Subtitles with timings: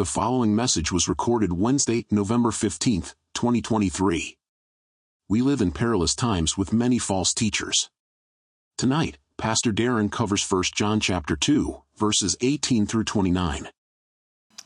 [0.00, 4.38] The following message was recorded Wednesday, November 15th, 2023.
[5.28, 7.90] We live in perilous times with many false teachers.
[8.78, 13.68] Tonight, Pastor Darren covers 1 John chapter 2, verses 18 through 29.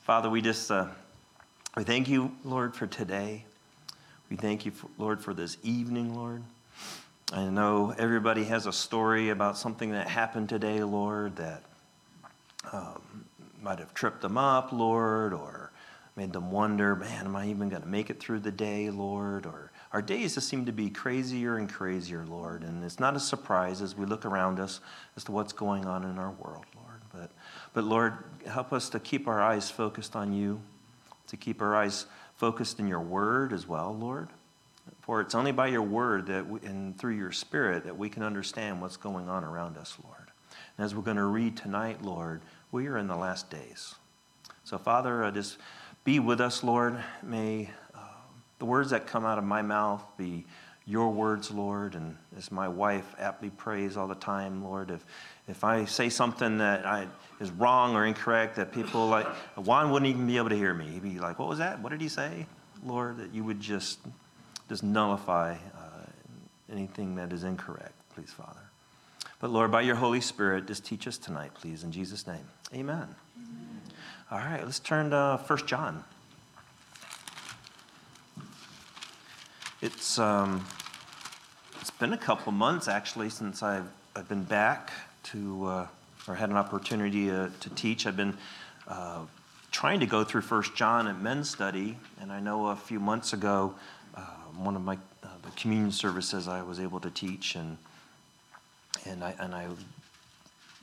[0.02, 0.86] Father, we just uh,
[1.76, 3.44] we thank you, Lord, for today.
[4.30, 6.44] We thank you, for, Lord, for this evening, Lord.
[7.32, 11.64] I know everybody has a story about something that happened today, Lord, that
[12.72, 13.23] um,
[13.64, 15.72] might have tripped them up, Lord, or
[16.16, 19.46] made them wonder, man, am I even going to make it through the day, Lord?
[19.46, 22.62] Or our days just seem to be crazier and crazier, Lord.
[22.62, 24.80] And it's not a surprise as we look around us
[25.16, 27.00] as to what's going on in our world, Lord.
[27.12, 27.30] But,
[27.72, 30.60] but Lord, help us to keep our eyes focused on you,
[31.28, 32.06] to keep our eyes
[32.36, 34.28] focused in your word as well, Lord.
[35.00, 38.22] For it's only by your word that we, and through your spirit that we can
[38.22, 40.30] understand what's going on around us, Lord.
[40.76, 42.42] And as we're going to read tonight, Lord,
[42.74, 43.94] we are in the last days.
[44.64, 45.58] So, Father, uh, just
[46.02, 46.98] be with us, Lord.
[47.22, 47.98] May uh,
[48.58, 50.44] the words that come out of my mouth be
[50.84, 51.94] your words, Lord.
[51.94, 55.06] And as my wife aptly prays all the time, Lord, if,
[55.46, 57.06] if I say something that I,
[57.38, 60.88] is wrong or incorrect, that people like, Juan wouldn't even be able to hear me.
[60.88, 61.80] He'd be like, What was that?
[61.80, 62.44] What did he say?
[62.84, 64.00] Lord, that you would just,
[64.68, 66.06] just nullify uh,
[66.72, 68.63] anything that is incorrect, please, Father.
[69.44, 72.46] But Lord, by your Holy Spirit, just teach us tonight, please, in Jesus' name.
[72.72, 73.06] Amen.
[73.36, 73.80] Amen.
[74.30, 76.02] All right, let's turn to 1 John.
[79.82, 80.64] It's, um,
[81.78, 83.86] it's been a couple months, actually, since I've,
[84.16, 84.92] I've been back
[85.24, 85.86] to, uh,
[86.26, 88.06] or had an opportunity to, to teach.
[88.06, 88.38] I've been
[88.88, 89.26] uh,
[89.70, 93.34] trying to go through 1 John at men's study, and I know a few months
[93.34, 93.74] ago,
[94.14, 94.22] uh,
[94.56, 97.76] one of my uh, the communion services I was able to teach, and
[99.06, 99.68] and I, and I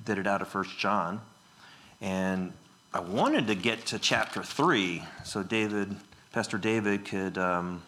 [0.05, 1.21] did it out of First John.
[2.01, 2.53] And
[2.93, 5.95] I wanted to get to chapter 3 so David,
[6.31, 7.81] Pastor David could um,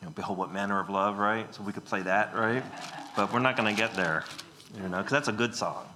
[0.00, 1.52] you know, behold what manner of love, right?
[1.54, 2.62] So we could play that, right?
[3.16, 4.24] But we're not going to get there,
[4.80, 5.86] you know, because that's a good song.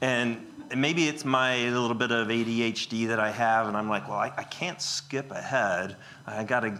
[0.00, 4.18] And maybe it's my little bit of ADHD that I have, and I'm like, well,
[4.18, 5.96] I, I can't skip ahead.
[6.26, 6.78] I got to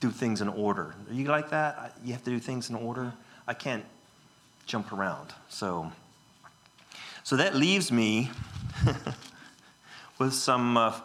[0.00, 0.94] do things in order.
[1.08, 1.94] Are you like that?
[2.04, 3.12] You have to do things in order?
[3.46, 3.84] I can't
[4.66, 5.32] jump around.
[5.48, 5.92] So,
[7.22, 8.30] so that leaves me
[10.18, 10.98] with some uh,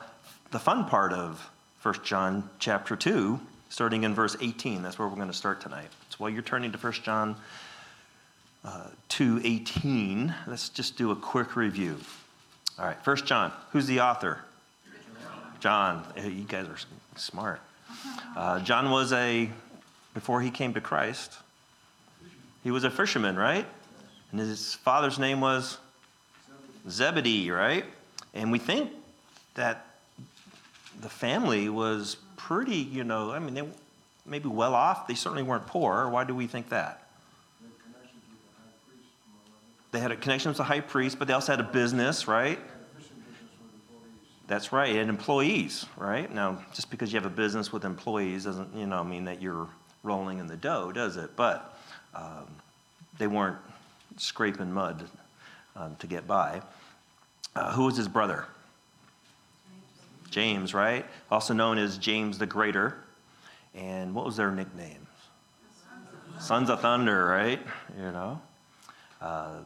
[0.52, 1.50] the fun part of
[1.82, 3.40] 1 John chapter 2,
[3.70, 4.82] starting in verse 18.
[4.82, 5.90] That's where we're going to start tonight.
[6.10, 7.36] So while you're turning to 1 John
[8.64, 11.98] uh, 2 18, let's just do a quick review.
[12.80, 13.52] All right, 1 John.
[13.72, 14.40] Who's the author?
[15.60, 16.06] John.
[16.18, 16.78] You guys are
[17.16, 17.60] smart.
[18.36, 19.50] Uh, John was a,
[20.14, 21.38] before he came to Christ,
[22.64, 23.66] he was a fisherman, right?
[24.32, 25.78] And his father's name was
[26.90, 27.86] Zebedee, right?
[28.34, 28.92] And we think
[29.54, 29.86] that
[31.02, 33.68] the family was pretty, you know, I mean, they
[34.26, 35.08] maybe well off.
[35.08, 36.10] They certainly weren't poor.
[36.10, 37.08] Why do we think that?
[39.92, 42.60] They had a connection with the high priest, but they also had a business, right?
[44.48, 46.32] That's right, and employees, right?
[46.32, 49.68] Now, just because you have a business with employees doesn't, you know, mean that you're
[50.04, 51.36] rolling in the dough, does it?
[51.36, 51.76] But
[52.14, 52.46] um,
[53.18, 53.58] they weren't
[54.18, 55.04] scraping mud
[55.76, 56.62] um, to get by.
[57.56, 58.46] Uh, who was his brother?
[60.30, 61.06] James, right?
[61.32, 62.98] Also known as James the Greater.
[63.74, 65.08] And what was their nickname?
[66.40, 67.60] Sons of Thunder, right?
[67.98, 68.42] You know.
[69.22, 69.60] Uh,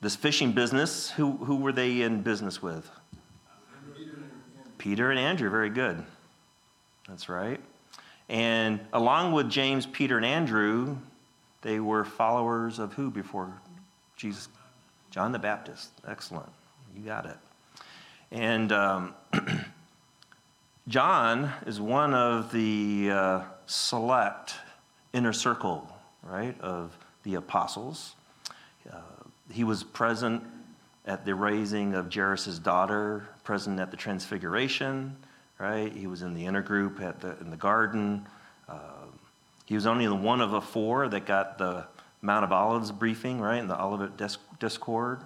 [0.00, 2.90] this fishing business, who, who were they in business with?
[4.84, 6.04] Peter and Andrew, very good.
[7.08, 7.58] That's right.
[8.28, 10.98] And along with James, Peter, and Andrew,
[11.62, 13.50] they were followers of who before
[14.18, 14.50] Jesus?
[15.10, 15.88] John the Baptist.
[16.06, 16.50] Excellent.
[16.94, 17.38] You got it.
[18.30, 19.14] And um,
[20.88, 24.56] John is one of the uh, select
[25.14, 25.88] inner circle,
[26.22, 28.16] right, of the apostles.
[28.92, 28.98] Uh,
[29.50, 30.42] he was present
[31.06, 35.16] at the raising of Jairus' daughter, present at the transfiguration,
[35.58, 35.92] right?
[35.92, 38.26] He was in the inner group at the, in the garden.
[38.68, 38.78] Uh,
[39.66, 41.86] he was only the one of the four that got the
[42.22, 44.12] Mount of Olives briefing, right, in the Olivet
[44.58, 45.20] Discourse.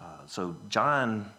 [0.00, 1.30] Uh, so John,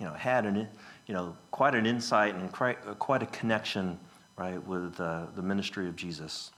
[0.00, 0.66] you know, had an,
[1.06, 3.98] you know, quite an insight and quite, uh, quite a connection,
[4.38, 6.50] right, with uh, the ministry of Jesus.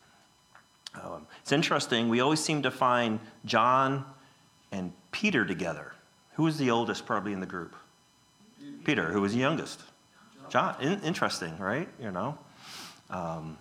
[0.94, 2.08] Um, it's interesting.
[2.08, 4.04] We always seem to find John
[4.70, 5.92] and Peter together.
[6.38, 7.75] Who was the oldest, probably, in the group?
[8.85, 9.11] Peter.
[9.11, 9.82] Who was the youngest?
[10.50, 10.76] John.
[10.81, 11.88] In, interesting, right?
[12.00, 12.38] You know.
[13.11, 13.58] Um,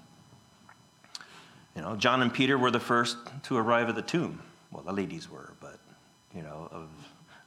[1.75, 4.43] you know, John and Peter were the first to arrive at the tomb.
[4.71, 5.79] Well, the ladies were, but
[6.35, 6.89] you know, of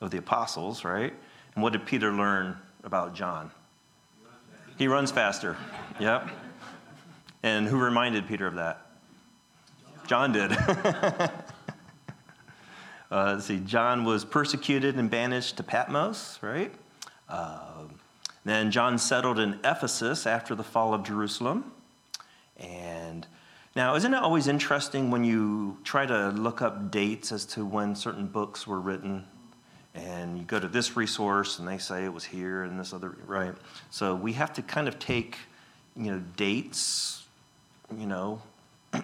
[0.00, 1.15] of the apostles, right?
[1.55, 3.53] And what did Peter learn about John?
[4.79, 5.56] He runs faster.
[6.00, 6.29] Yep.
[7.44, 8.85] And who reminded Peter of that?
[10.09, 10.50] John did.
[13.10, 16.72] uh, let's see, John was persecuted and banished to Patmos, right?
[17.28, 17.84] Uh,
[18.44, 21.72] then John settled in Ephesus after the fall of Jerusalem.
[22.56, 23.26] And
[23.74, 27.94] now, isn't it always interesting when you try to look up dates as to when
[27.94, 29.24] certain books were written?
[29.94, 33.16] And you go to this resource and they say it was here and this other,
[33.26, 33.54] right?
[33.90, 35.36] So we have to kind of take,
[35.96, 37.24] you know, dates,
[37.98, 38.40] you know,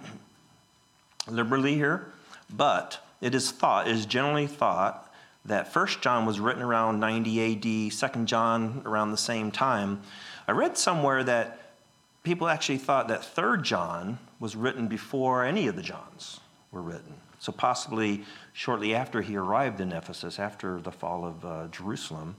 [1.28, 2.12] liberally here.
[2.48, 5.12] But it is thought, it is generally thought
[5.44, 10.00] that First John was written around 90 AD, Second John around the same time.
[10.46, 11.72] I read somewhere that
[12.22, 16.38] people actually thought that Third John was written before any of the Johns
[16.70, 17.14] were written.
[17.40, 22.36] So possibly shortly after he arrived in Ephesus, after the fall of uh, Jerusalem.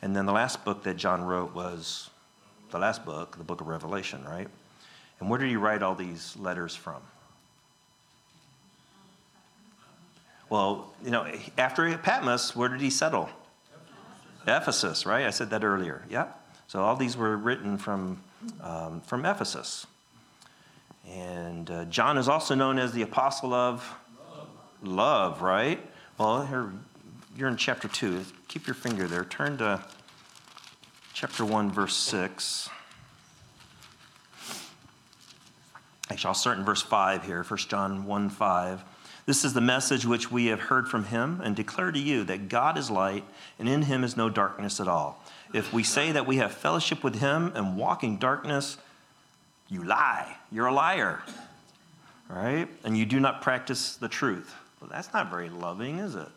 [0.00, 2.08] And then the last book that John wrote was
[2.70, 4.48] the last book, the book of Revelation, right?
[5.20, 7.02] And where did he write all these letters from?
[10.52, 11.26] Well, you know,
[11.56, 13.30] after Patmos, where did he settle?
[14.46, 15.24] Ephesus, right?
[15.24, 16.04] I said that earlier.
[16.10, 16.26] Yeah.
[16.66, 18.22] So all these were written from,
[18.60, 19.86] um, from Ephesus.
[21.08, 23.94] And uh, John is also known as the apostle of
[24.28, 24.48] love,
[24.82, 25.80] love right?
[26.18, 26.70] Well, here,
[27.34, 28.22] you're in chapter 2.
[28.48, 29.24] Keep your finger there.
[29.24, 29.82] Turn to
[31.14, 32.68] chapter 1, verse 6.
[36.10, 38.84] Actually, I'll start in verse 5 here, 1 John 1 5.
[39.24, 42.48] This is the message which we have heard from him and declare to you that
[42.48, 43.24] God is light
[43.58, 45.22] and in him is no darkness at all.
[45.52, 48.78] If we say that we have fellowship with him and walk in darkness,
[49.68, 50.36] you lie.
[50.50, 51.22] You're a liar.
[52.28, 52.66] Right?
[52.82, 54.54] And you do not practice the truth.
[54.80, 56.28] Well, that's not very loving, is it?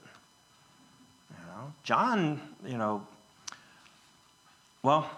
[1.32, 3.08] You know, John, you know,
[4.84, 5.10] well,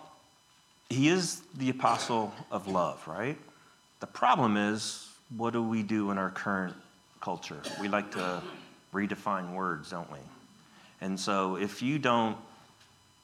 [0.89, 3.37] he is the apostle of love, right?
[3.99, 6.75] The problem is, what do we do in our current
[7.21, 7.61] culture.
[7.79, 8.41] We like to
[8.93, 10.19] redefine words, don't we?
[11.01, 12.37] And so if you don't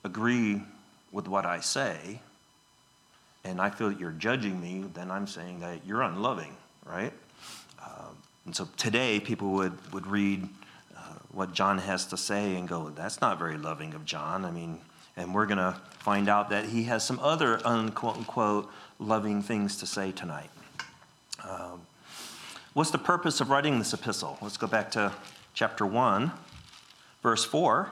[0.03, 0.61] agree
[1.11, 2.19] with what I say,
[3.43, 6.55] and I feel that you're judging me, then I'm saying that you're unloving,
[6.85, 7.13] right?
[7.81, 8.09] Uh,
[8.45, 10.47] and so today, people would, would read
[10.95, 10.99] uh,
[11.31, 14.45] what John has to say and go, that's not very loving of John.
[14.45, 14.79] I mean,
[15.15, 18.69] and we're going to find out that he has some other unquote unquote
[18.99, 20.49] loving things to say tonight.
[21.47, 21.81] Um,
[22.73, 24.35] What's the purpose of writing this epistle?
[24.41, 25.11] Let's go back to
[25.53, 26.31] chapter 1,
[27.21, 27.91] verse 4.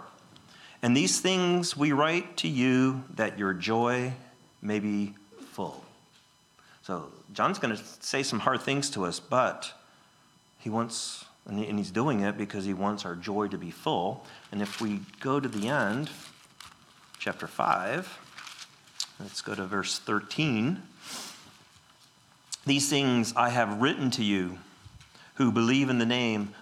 [0.81, 4.13] And these things we write to you that your joy
[4.59, 5.13] may be
[5.51, 5.83] full.
[6.81, 9.71] So, John's going to say some hard things to us, but
[10.57, 14.25] he wants, and he's doing it because he wants our joy to be full.
[14.51, 16.09] And if we go to the end,
[17.19, 18.17] chapter 5,
[19.19, 20.81] let's go to verse 13.
[22.65, 24.57] These things I have written to you
[25.41, 26.53] who believe in the name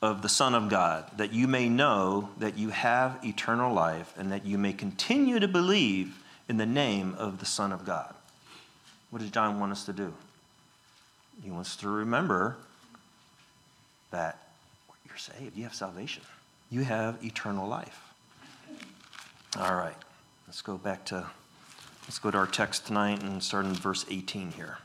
[0.00, 4.30] of the Son of God, that you may know that you have eternal life and
[4.30, 8.14] that you may continue to believe in the name of the Son of God.
[9.10, 10.14] What does John want us to do?
[11.42, 12.56] He wants to remember
[14.12, 14.38] that
[15.06, 16.22] you're saved, you have salvation,
[16.70, 18.00] you have eternal life.
[19.58, 19.96] All right,
[20.46, 21.26] let's go back to
[22.02, 24.78] let's go to our text tonight and start in verse 18 here.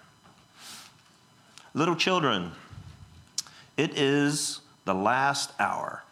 [1.76, 2.52] Little children,
[3.78, 6.04] it is the last hour.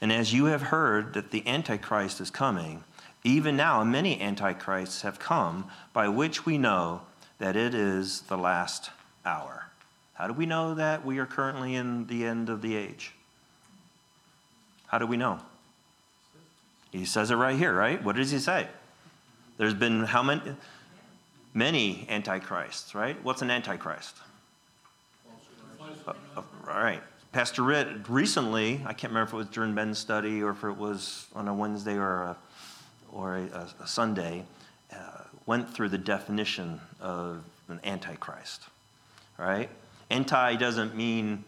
[0.00, 2.84] And as you have heard that the Antichrist is coming,
[3.22, 7.02] even now many Antichrists have come, by which we know
[7.38, 8.90] that it is the last
[9.26, 9.66] hour.
[10.14, 13.12] How do we know that we are currently in the end of the age?
[14.86, 15.40] How do we know?
[16.90, 18.02] He says it right here, right?
[18.02, 18.66] What does he say?
[19.56, 20.42] There's been how many?
[21.52, 23.16] Many antichrists, right?
[23.24, 24.16] What's an antichrist?
[26.06, 27.02] Uh, uh, all right.
[27.32, 30.76] Pastor Ritt recently, I can't remember if it was during Ben's study or if it
[30.76, 32.36] was on a Wednesday or a,
[33.12, 34.44] or a, a Sunday,
[34.92, 34.96] uh,
[35.46, 38.62] went through the definition of an antichrist.
[39.38, 39.68] All right?
[40.10, 41.44] Anti doesn't mean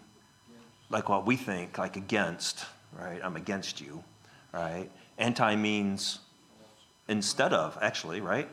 [0.90, 2.66] like what we think, like against,
[2.98, 3.20] right?
[3.22, 4.04] I'm against you,
[4.52, 4.88] right?
[5.18, 6.18] Anti means
[7.08, 8.48] instead of, actually, right?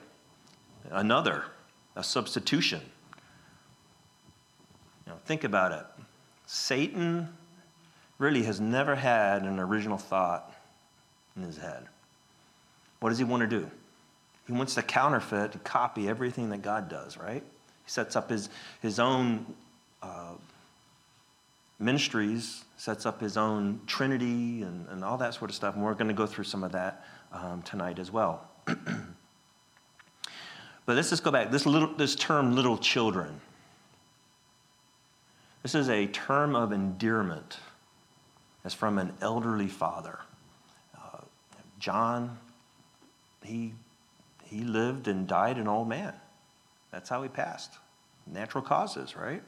[0.89, 1.43] Another,
[1.96, 2.81] a substitution.
[5.25, 5.85] Think about it.
[6.45, 7.29] Satan
[8.17, 10.53] really has never had an original thought
[11.35, 11.85] in his head.
[12.99, 13.69] What does he want to do?
[14.45, 17.43] He wants to counterfeit, to copy everything that God does, right?
[17.85, 18.49] He sets up his,
[18.81, 19.45] his own
[20.01, 20.33] uh,
[21.79, 25.75] ministries, sets up his own trinity and, and all that sort of stuff.
[25.75, 28.47] And we're going to go through some of that um, tonight as well.
[28.65, 28.77] but
[30.87, 31.51] let's just go back.
[31.51, 33.39] This, little, this term, little children,
[35.61, 37.59] this is a term of endearment.
[38.63, 40.19] as from an elderly father.
[40.95, 41.21] Uh,
[41.79, 42.37] John,
[43.43, 43.73] he,
[44.45, 46.13] he lived and died an old man.
[46.91, 47.71] That's how he passed.
[48.27, 49.41] Natural causes, right?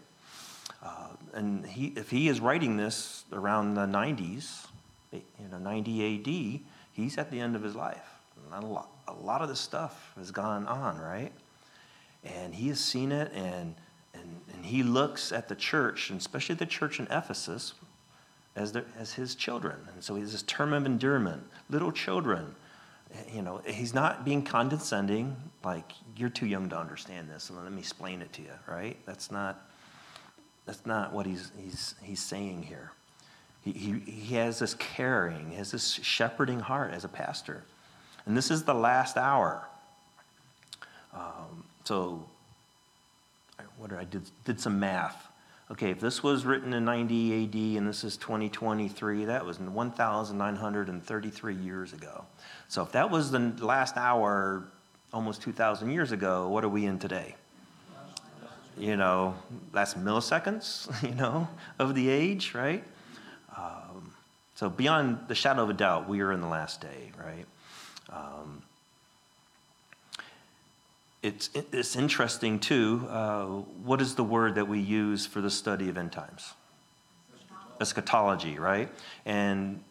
[0.83, 4.65] Uh, and he, if he is writing this around the 90s,
[5.11, 6.61] you know, 90 AD,
[6.93, 8.07] he's at the end of his life.
[8.51, 11.31] a lot, a lot of this stuff has gone on, right?
[12.23, 13.75] And he has seen it, and,
[14.21, 17.73] and, and he looks at the church, and especially the church in Ephesus,
[18.55, 19.77] as, as his children.
[19.93, 22.55] And so he has this term of endearment, little children.
[23.33, 27.71] You know, he's not being condescending, like, you're too young to understand this, and let
[27.71, 28.97] me explain it to you, right?
[29.05, 29.69] That's not,
[30.65, 32.91] that's not what he's, he's, he's saying here.
[33.63, 37.63] He, he, he has this caring, has this shepherding heart as a pastor.
[38.25, 39.67] And this is the last hour.
[41.13, 42.25] Um, so,
[43.81, 44.21] what did I did?
[44.45, 45.27] Did some math.
[45.71, 51.55] Okay, if this was written in 90 AD and this is 2023, that was 1,933
[51.55, 52.23] years ago.
[52.67, 54.65] So if that was the last hour
[55.11, 57.33] almost 2,000 years ago, what are we in today?
[58.77, 59.33] You know,
[59.73, 61.47] that's milliseconds, you know,
[61.79, 62.83] of the age, right?
[63.57, 64.13] Um,
[64.55, 67.45] so beyond the shadow of a doubt, we are in the last day, right?
[68.09, 68.61] Um,
[71.23, 73.07] it's, it's interesting too.
[73.09, 73.45] Uh,
[73.83, 76.53] what is the word that we use for the study of end times?
[77.79, 78.89] Eschatology, right?
[79.25, 79.83] And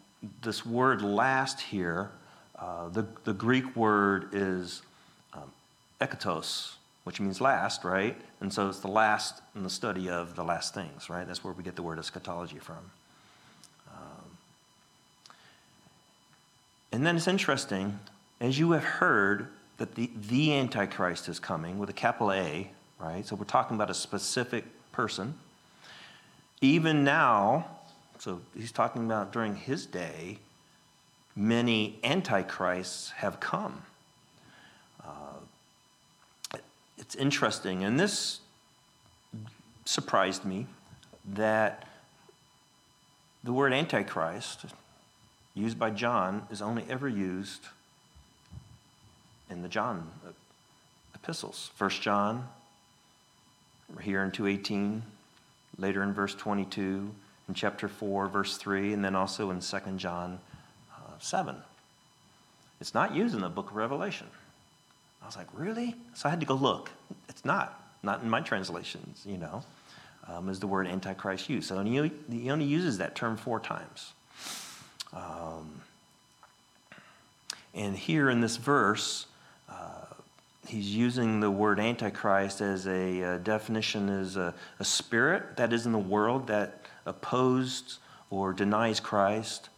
[0.42, 2.10] this word last here,
[2.58, 4.82] uh, the, the Greek word is
[5.32, 5.50] um,
[6.00, 8.20] eschatos, which means last, right?
[8.40, 11.26] And so it's the last in the study of the last things, right?
[11.26, 12.90] That's where we get the word eschatology from.
[13.88, 14.36] Um,
[16.90, 18.00] and then it's interesting,
[18.40, 19.48] as you have heard
[19.80, 23.26] that the, the Antichrist is coming with a capital A, right?
[23.26, 25.38] So we're talking about a specific person.
[26.60, 27.66] Even now,
[28.18, 30.36] so he's talking about during his day,
[31.34, 33.80] many antichrists have come.
[35.02, 36.58] Uh,
[36.98, 38.40] it's interesting, and this
[39.86, 40.66] surprised me
[41.26, 41.88] that
[43.42, 44.66] the word antichrist
[45.54, 47.62] used by John is only ever used
[49.50, 50.10] in the John
[51.14, 51.70] epistles.
[51.76, 52.48] First John,
[54.00, 55.02] here in 218,
[55.78, 57.10] later in verse 22,
[57.48, 60.38] in chapter 4, verse 3, and then also in 2 John
[60.94, 61.56] uh, 7.
[62.80, 64.26] It's not used in the book of Revelation.
[65.22, 65.94] I was like, really?
[66.14, 66.90] So I had to go look.
[67.28, 67.76] It's not.
[68.02, 69.62] Not in my translations, you know,
[70.26, 71.68] um, is the word Antichrist used.
[71.68, 74.12] So he, he only uses that term four times.
[75.12, 75.82] Um,
[77.74, 79.26] and here in this verse,
[80.70, 85.84] he's using the word antichrist as a, a definition as a, a, spirit that is
[85.84, 87.98] in the world that opposed
[88.30, 89.68] or denies Christ.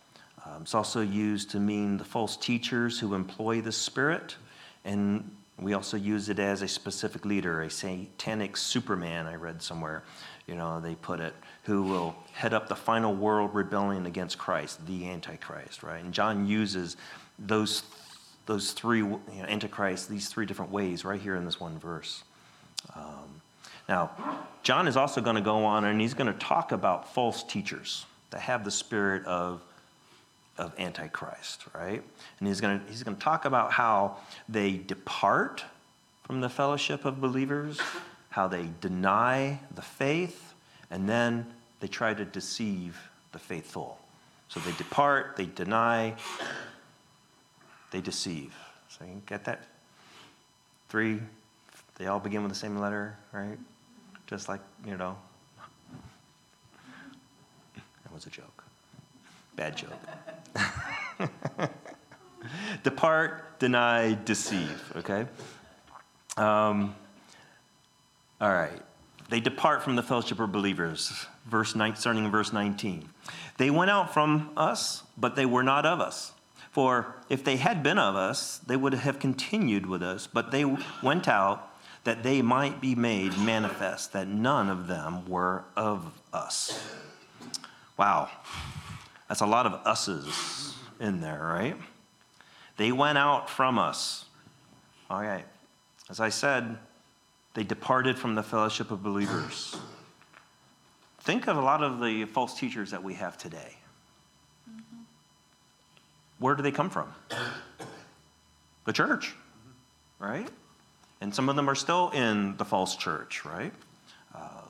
[0.45, 4.37] Um, it's also used to mean the false teachers who employ the spirit.
[4.85, 10.03] And we also use it as a specific leader, a satanic superman, I read somewhere,
[10.47, 14.85] you know, they put it, who will head up the final world rebellion against Christ,
[14.87, 16.05] the Antichrist, right?
[16.05, 16.97] And John uses
[17.39, 17.83] those
[18.47, 22.25] those three you know, antichrist, these three different ways right here in this one verse.
[22.95, 23.41] Um,
[23.89, 24.11] now,
[24.63, 28.07] John is also going to go on and he's going to talk about false teachers
[28.31, 29.61] that have the spirit of,
[30.59, 32.03] of antichrist, right?
[32.39, 34.17] And he's going to, he's going to talk about how
[34.49, 35.65] they depart
[36.25, 37.81] from the fellowship of believers,
[38.31, 40.55] how they deny the faith,
[40.91, 41.47] and then
[41.81, 42.97] they try to deceive
[43.33, 43.99] the faithful.
[44.49, 46.15] So they depart, they deny,
[47.93, 48.53] they deceive.
[48.89, 49.67] So you get that?
[50.89, 51.21] Three,
[51.97, 53.59] they all begin with the same letter, right?
[54.27, 55.17] Just like, you know.
[57.75, 58.65] That was a joke.
[59.55, 59.93] Bad joke.
[62.83, 65.27] Depart, deny, deceive, okay?
[66.37, 66.95] Um,
[68.41, 68.83] all right.
[69.29, 71.27] They depart from the fellowship of believers.
[71.47, 73.09] Verse 9, starting in verse 19.
[73.59, 76.33] They went out from us, but they were not of us.
[76.73, 80.65] For if they had been of us, they would have continued with us, but they
[81.03, 81.71] went out
[82.05, 86.83] that they might be made manifest that none of them were of us.
[87.99, 88.31] Wow.
[89.29, 91.77] That's a lot of us's in there, right?
[92.79, 94.25] They went out from us.
[95.11, 95.45] All right.
[96.09, 96.79] As I said,
[97.53, 99.77] they departed from the fellowship of believers.
[101.21, 103.77] think of a lot of the false teachers that we have today.
[106.43, 107.07] Where do they come from?
[108.85, 109.33] The church,
[110.19, 110.49] right?
[111.21, 113.73] And some of them are still in the false church, right?
[114.35, 114.63] Uh,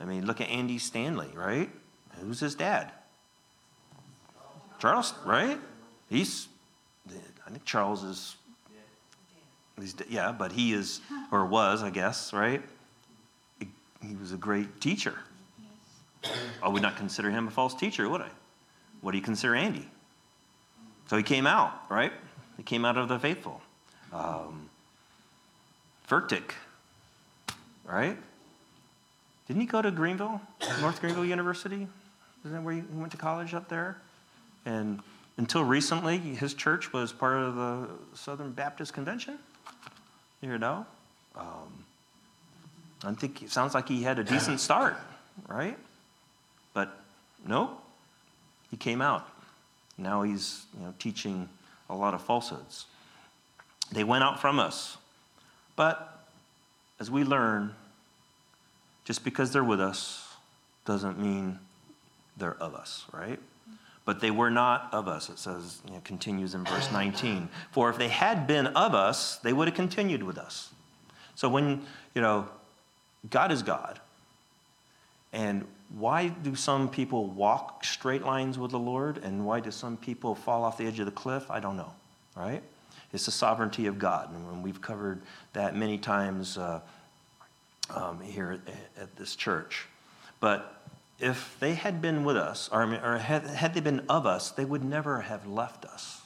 [0.00, 1.68] I mean, look at Andy Stanley, right?
[2.22, 2.90] Who's his dad?
[4.78, 5.58] Charles, right?
[6.08, 6.48] He's,
[7.46, 8.36] I think Charles is,
[9.78, 12.62] he's, yeah, but he is, or was, I guess, right?
[13.58, 13.68] He,
[14.02, 15.18] he was a great teacher.
[16.62, 18.30] I would not consider him a false teacher, would I?
[19.02, 19.86] What do you consider Andy?
[21.10, 22.12] So he came out, right?
[22.56, 23.60] He came out of the faithful.
[24.12, 24.70] Um,
[26.08, 26.52] Furtick,
[27.84, 28.16] right?
[29.48, 30.40] Didn't he go to Greenville,
[30.80, 31.88] North Greenville University?
[32.44, 33.96] Isn't that where he went to college up there?
[34.64, 35.00] And
[35.36, 39.36] until recently, his church was part of the Southern Baptist Convention.
[40.40, 40.86] You know?
[41.34, 41.84] Um,
[43.02, 44.96] I think it sounds like he had a decent start,
[45.48, 45.76] right?
[46.72, 46.96] But
[47.44, 47.78] no,
[48.70, 49.26] he came out.
[50.00, 51.48] Now he's you know, teaching
[51.88, 52.86] a lot of falsehoods.
[53.92, 54.96] They went out from us.
[55.76, 56.24] But
[56.98, 57.74] as we learn,
[59.04, 60.28] just because they're with us
[60.84, 61.58] doesn't mean
[62.36, 63.38] they're of us, right?
[64.04, 67.48] But they were not of us, it says, you know, continues in verse 19.
[67.70, 70.70] For if they had been of us, they would have continued with us.
[71.34, 71.82] So when,
[72.14, 72.48] you know,
[73.28, 74.00] God is God,
[75.32, 75.66] and
[75.96, 80.34] why do some people walk straight lines with the Lord and why do some people
[80.34, 81.50] fall off the edge of the cliff?
[81.50, 81.92] I don't know,
[82.36, 82.62] right?
[83.12, 84.32] It's the sovereignty of God.
[84.32, 85.20] And we've covered
[85.52, 86.80] that many times uh,
[87.90, 88.60] um, here
[88.96, 89.86] at, this church.
[90.38, 90.80] But
[91.18, 94.64] if they had been with us, or, or had, had they been of us, they
[94.64, 96.22] would never have left us.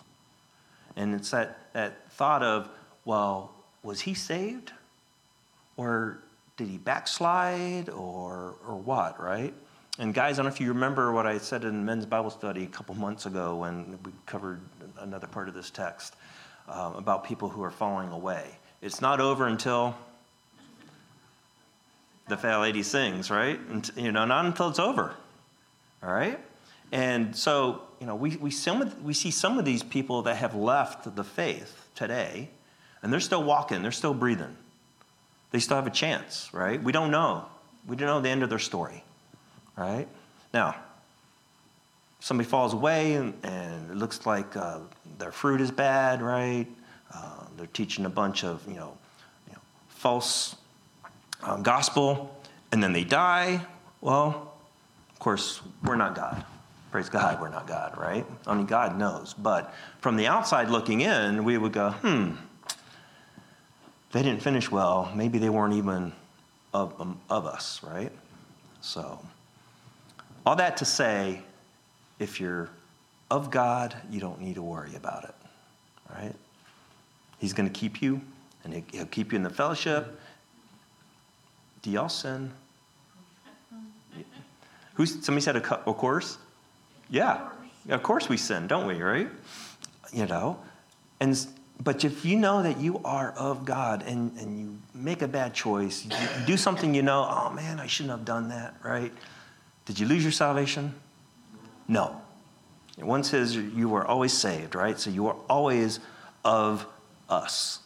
[0.94, 2.68] And it's that, that thought of,
[3.06, 3.52] well,
[3.82, 4.72] was he saved?
[5.76, 6.18] Or
[6.56, 9.52] did he backslide or, or what, right?
[9.98, 12.64] And guys, I don't know if you remember what I said in men's Bible study
[12.64, 14.60] a couple months ago when we covered
[15.00, 16.16] another part of this text
[16.68, 18.44] um, about people who are falling away.
[18.82, 19.96] It's not over until
[22.28, 23.58] the fat lady sings, right?
[23.70, 25.14] And, you know, not until it's over,
[26.02, 26.38] all right?
[26.92, 30.54] And so, you know, we, we, some we see some of these people that have
[30.54, 32.48] left the faith today,
[33.02, 34.56] and they're still walking, they're still breathing
[35.54, 36.82] they still have a chance, right?
[36.82, 37.44] We don't know.
[37.86, 39.04] We don't know the end of their story,
[39.76, 40.08] right?
[40.52, 40.74] Now,
[42.18, 44.80] somebody falls away and, and it looks like uh,
[45.16, 46.66] their fruit is bad, right?
[47.14, 48.98] Uh, they're teaching a bunch of, you know,
[49.46, 50.56] you know false
[51.44, 52.36] um, gospel,
[52.72, 53.64] and then they die.
[54.00, 54.52] Well,
[55.12, 56.44] of course, we're not God.
[56.90, 58.26] Praise God, we're not God, right?
[58.48, 59.34] Only God knows.
[59.34, 62.32] But from the outside looking in, we would go, hmm,
[64.14, 66.12] they didn't finish well, maybe they weren't even
[66.72, 68.12] of, um, of us, right?
[68.80, 69.18] So,
[70.46, 71.42] all that to say,
[72.20, 72.68] if you're
[73.28, 75.34] of God, you don't need to worry about it,
[76.14, 76.34] right?
[77.38, 78.20] He's going to keep you,
[78.62, 80.20] and He'll keep you in the fellowship.
[81.82, 82.52] Do y'all sin?
[84.94, 86.38] Who's, somebody said, of course?
[87.10, 87.48] Yeah,
[87.88, 89.28] of course we sin, don't we, right?
[90.12, 90.60] You know,
[91.18, 91.36] and
[91.82, 95.54] but if you know that you are of God and, and you make a bad
[95.54, 99.12] choice, you, you do something you know, oh man, I shouldn't have done that, right?
[99.84, 100.94] Did you lose your salvation?
[101.88, 102.20] No.
[102.96, 104.98] One says you were always saved, right?
[104.98, 105.98] So you are always
[106.44, 106.86] of
[107.28, 107.80] us.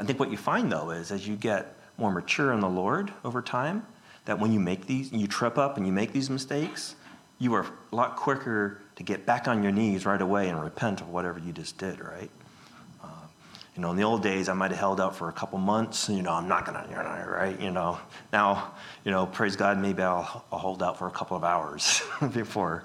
[0.00, 3.12] I think what you find though is as you get more mature in the Lord
[3.24, 3.86] over time,
[4.24, 6.96] that when you make these, you trip up and you make these mistakes,
[7.38, 11.00] you are a lot quicker to get back on your knees right away and repent
[11.00, 12.30] of whatever you just did, right?
[13.74, 16.08] You know, in the old days, I might have held out for a couple months.
[16.08, 17.60] You know, I'm not gonna, you know, right?
[17.60, 17.98] You know,
[18.32, 18.72] now,
[19.04, 22.84] you know, praise God, maybe I'll, I'll hold out for a couple of hours before.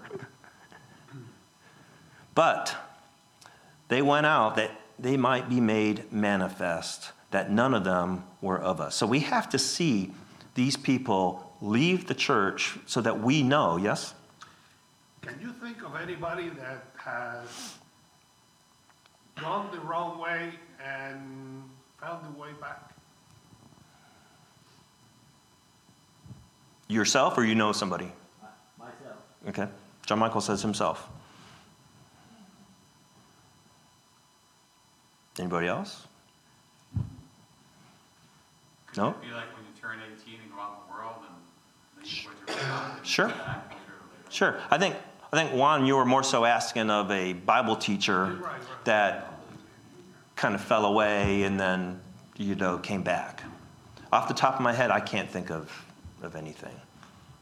[2.33, 2.75] But
[3.87, 8.81] they went out that they might be made manifest, that none of them were of
[8.81, 8.95] us.
[8.95, 10.11] So we have to see
[10.55, 14.15] these people leave the church so that we know, yes?
[15.21, 17.77] Can you think of anybody that has
[19.35, 21.63] gone the wrong way and
[21.99, 22.93] found the way back.
[26.87, 28.11] Yourself or you know somebody?
[28.77, 29.17] Myself.
[29.47, 29.67] Okay.
[30.05, 31.07] John Michael says himself.
[35.37, 36.07] Anybody else?
[38.97, 39.09] No?
[39.09, 42.23] It'd be like when you turn 18 and go out in the world and leave
[42.23, 43.33] you're Sure.
[44.29, 44.59] Sure.
[44.69, 44.95] I think
[45.31, 48.61] I think Juan, you were more so asking of a Bible teacher Right, right.
[48.85, 49.28] that
[50.39, 51.99] kind of fell away and then,
[52.37, 53.43] you know, came back.
[54.13, 55.69] Off the top of my head, I can't think of,
[56.23, 56.75] of anything.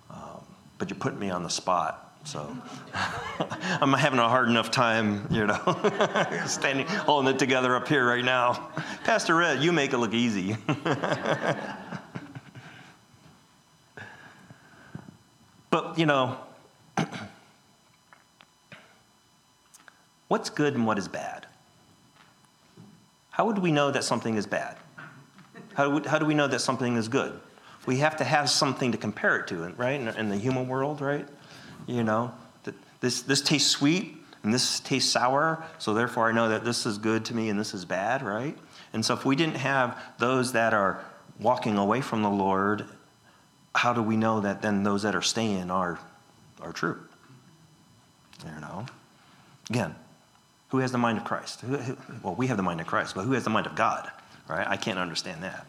[0.10, 0.44] Um,
[0.80, 2.18] but you're putting me on the spot.
[2.24, 2.58] So
[3.80, 8.26] I'm having a hard enough time, you know, standing, holding it together up here right
[8.26, 8.72] now.
[9.04, 10.58] Pastor Ed, you make it look easy.
[15.70, 16.36] but, you know,
[20.30, 21.47] what's good and what is bad?
[23.38, 24.78] How would we know that something is bad?
[25.76, 27.40] How, would, how do we know that something is good?
[27.86, 30.02] We have to have something to compare it to, right?
[30.02, 31.28] In, in the human world, right?
[31.86, 32.34] You know,
[33.00, 36.98] this, this tastes sweet and this tastes sour, so therefore I know that this is
[36.98, 38.58] good to me and this is bad, right?
[38.92, 41.06] And so if we didn't have those that are
[41.40, 42.86] walking away from the Lord,
[43.76, 46.00] how do we know that then those that are staying are,
[46.60, 47.00] are true?
[48.44, 48.88] You know?
[49.70, 49.94] Again,
[50.70, 51.62] who has the mind of Christ?
[51.62, 53.76] Who, who, well, we have the mind of Christ, but who has the mind of
[53.76, 54.12] God?
[54.48, 54.68] Right?
[54.68, 55.66] I can't understand that.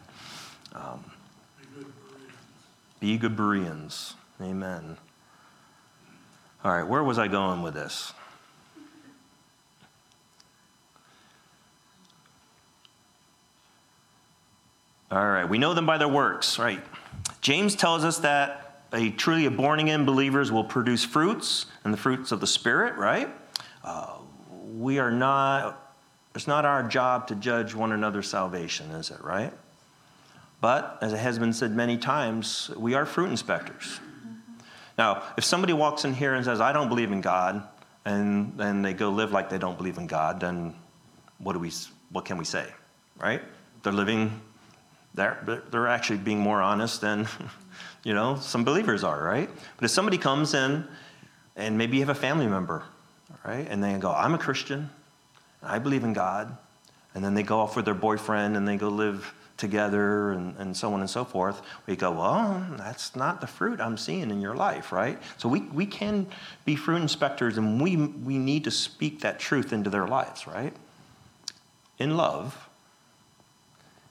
[0.73, 1.03] Um,
[2.99, 4.15] be good Bereans.
[4.41, 4.97] Amen.
[6.63, 8.13] All right, where was I going with this?
[15.11, 16.81] All right, we know them by their works, right?
[17.41, 22.31] James tells us that a truly born again believers will produce fruits and the fruits
[22.31, 23.29] of the Spirit, right?
[23.83, 24.18] Uh,
[24.79, 25.93] we are not,
[26.33, 29.51] it's not our job to judge one another's salvation, is it, right?
[30.61, 33.99] But as it has been said many times, we are fruit inspectors.
[34.97, 37.61] Now, if somebody walks in here and says, I don't believe in God,
[38.05, 40.73] and then they go live like they don't believe in God, then
[41.39, 41.71] what, do we,
[42.11, 42.65] what can we say,
[43.17, 43.41] right?
[43.83, 44.39] They're living,
[45.13, 47.27] they're, they're actually being more honest than,
[48.05, 49.49] you know, some believers are, right?
[49.75, 50.87] But if somebody comes in
[51.57, 52.83] and maybe you have a family member,
[53.43, 54.89] right, and they go, I'm a Christian,
[55.61, 56.57] I believe in God,
[57.13, 60.75] and then they go off with their boyfriend and they go live together and, and
[60.75, 64.41] so on and so forth, we go, well, that's not the fruit I'm seeing in
[64.41, 65.21] your life, right?
[65.37, 66.25] So we, we can
[66.65, 70.73] be fruit inspectors and we, we need to speak that truth into their lives, right?
[71.99, 72.69] In love.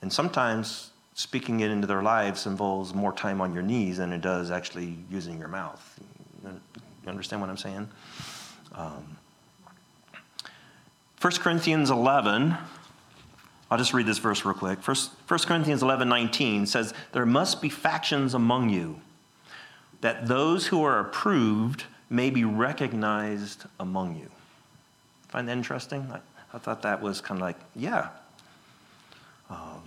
[0.02, 4.20] And sometimes speaking it into their lives involves more time on your knees than it
[4.20, 5.98] does actually using your mouth.
[6.44, 7.88] You understand what I'm saying?
[8.78, 9.18] Um,
[11.20, 12.56] 1 Corinthians 11
[13.70, 14.82] I'll just read this verse real quick.
[14.82, 19.00] First, 1 Corinthians 11 19 says, There must be factions among you,
[20.00, 24.30] that those who are approved may be recognized among you.
[25.28, 26.08] Find that interesting?
[26.10, 26.20] I,
[26.54, 28.08] I thought that was kind of like, yeah.
[29.50, 29.82] Um,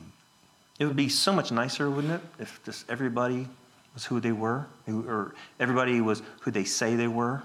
[0.78, 3.48] it would be so much nicer, wouldn't it, if just everybody
[3.96, 7.42] was who they were, or everybody was who they say they were?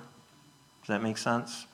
[0.87, 1.67] Does that make sense?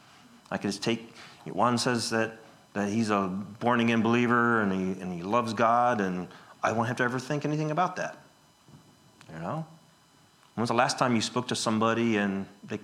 [0.51, 2.39] I could just take, one says that
[2.75, 3.29] that he's a
[3.61, 6.27] born again believer and he, and he loves God, and
[6.63, 8.17] I won't have to ever think anything about that.
[9.33, 9.67] You know?
[10.55, 12.79] When was the last time you spoke to somebody and they,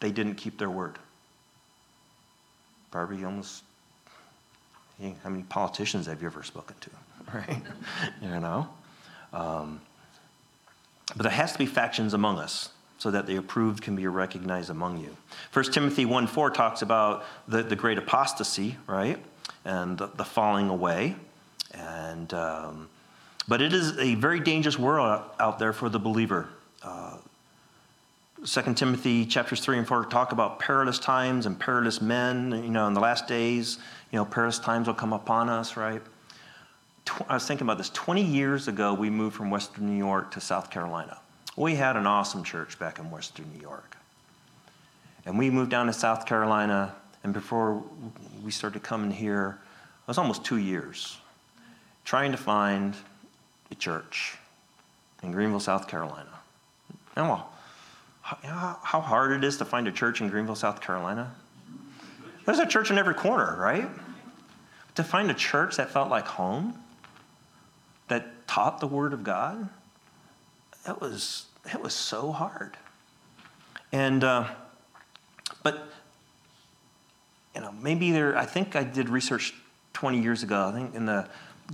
[0.00, 0.98] they didn't keep their word?
[2.90, 3.62] Probably almost,
[5.22, 6.90] how many politicians have you ever spoken to?
[7.34, 7.60] Right?
[8.22, 8.68] you know?
[9.32, 9.80] Um,
[11.16, 14.70] but there has to be factions among us so that the approved can be recognized
[14.70, 15.16] among you.
[15.52, 19.18] 1 Timothy 1 4 talks about the, the great apostasy, right?
[19.64, 21.16] And the, the falling away.
[21.74, 22.88] And, um,
[23.48, 26.48] but it is a very dangerous world out there for the believer.
[26.82, 27.18] Uh,
[28.44, 32.52] 2 Timothy chapters 3 and 4 talk about perilous times and perilous men.
[32.52, 33.78] You know, in the last days,
[34.10, 36.02] you know, perilous times will come upon us, right?
[37.28, 37.90] I was thinking about this.
[37.90, 41.18] 20 years ago, we moved from Western New York to South Carolina.
[41.56, 43.96] We had an awesome church back in Western New York.
[45.24, 47.82] And we moved down to South Carolina, and before
[48.44, 49.58] we started coming here,
[50.04, 51.18] it was almost two years
[52.04, 52.94] trying to find
[53.70, 54.36] a church
[55.22, 56.28] in Greenville, South Carolina.
[57.16, 57.50] And well,
[58.22, 61.34] how hard it is to find a church in Greenville, South Carolina?
[62.44, 63.88] There's a church in every corner, right?
[64.94, 66.78] To find a church that felt like home,
[68.08, 69.68] that taught the Word of God,
[70.86, 72.76] that was that was so hard.
[73.92, 74.48] And uh,
[75.62, 75.88] but
[77.54, 78.36] you know maybe there.
[78.36, 79.52] I think I did research
[79.92, 80.68] 20 years ago.
[80.68, 81.28] I think in the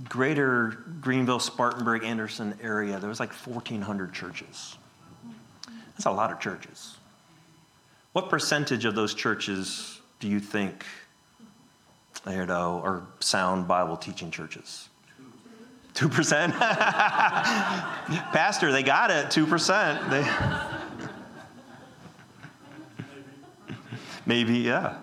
[0.09, 4.77] greater Greenville, Spartanburg, Anderson area, there was like 1,400 churches.
[5.91, 6.97] That's a lot of churches.
[8.13, 10.83] What percentage of those churches do you think,
[12.27, 14.89] you know, are sound Bible teaching churches?
[15.93, 16.51] 2%?
[18.31, 20.09] Pastor, they got it, 2%.
[20.09, 20.23] They...
[24.25, 24.97] Maybe, yeah.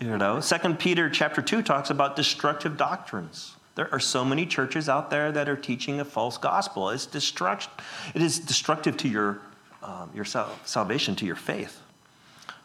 [0.00, 3.56] You know, Second Peter chapter 2 talks about destructive doctrines.
[3.74, 6.90] There are so many churches out there that are teaching a false gospel.
[6.90, 7.68] It's destruct,
[8.14, 9.40] it is destructive to your
[9.82, 11.80] um, your sal- salvation to your faith.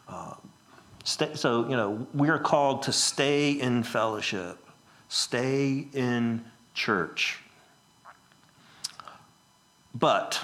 [0.07, 0.33] Uh,
[1.03, 4.57] so, you know, we are called to stay in fellowship,
[5.09, 7.39] stay in church.
[9.93, 10.43] But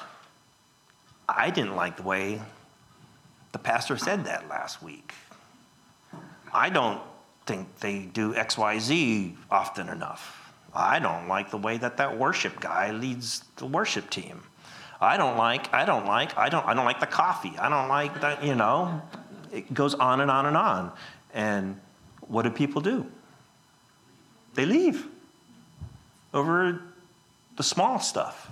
[1.27, 2.41] I didn't like the way
[3.51, 5.13] the pastor said that last week.
[6.53, 7.01] I don't
[7.45, 10.53] think they do XYZ often enough.
[10.73, 14.43] I don't like the way that that worship guy leads the worship team.
[15.01, 17.53] I don't like, I don't like, I don't, I don't like the coffee.
[17.57, 19.01] I don't like that, you know.
[19.51, 20.91] It goes on and on and on.
[21.33, 21.79] And
[22.27, 23.05] what do people do?
[24.53, 25.07] They leave
[26.33, 26.81] over
[27.55, 28.49] the small stuff.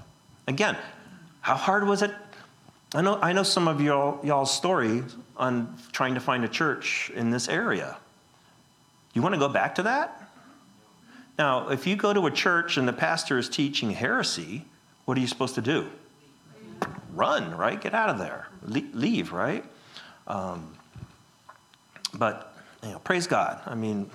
[0.47, 0.77] Again,
[1.41, 2.12] how hard was it?
[2.95, 5.03] I know, I know some of y'all, y'all's story
[5.36, 7.97] on trying to find a church in this area.
[9.13, 10.29] You want to go back to that?
[11.38, 14.65] Now, if you go to a church and the pastor is teaching heresy,
[15.05, 15.88] what are you supposed to do?
[17.13, 17.79] Run, right?
[17.79, 18.47] Get out of there.
[18.63, 19.63] Le- leave, right?
[20.27, 20.73] Um,
[22.13, 23.62] but, you know, praise God.
[23.65, 24.10] I mean,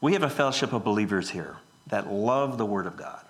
[0.00, 3.23] we have a fellowship of believers here that love the Word of God.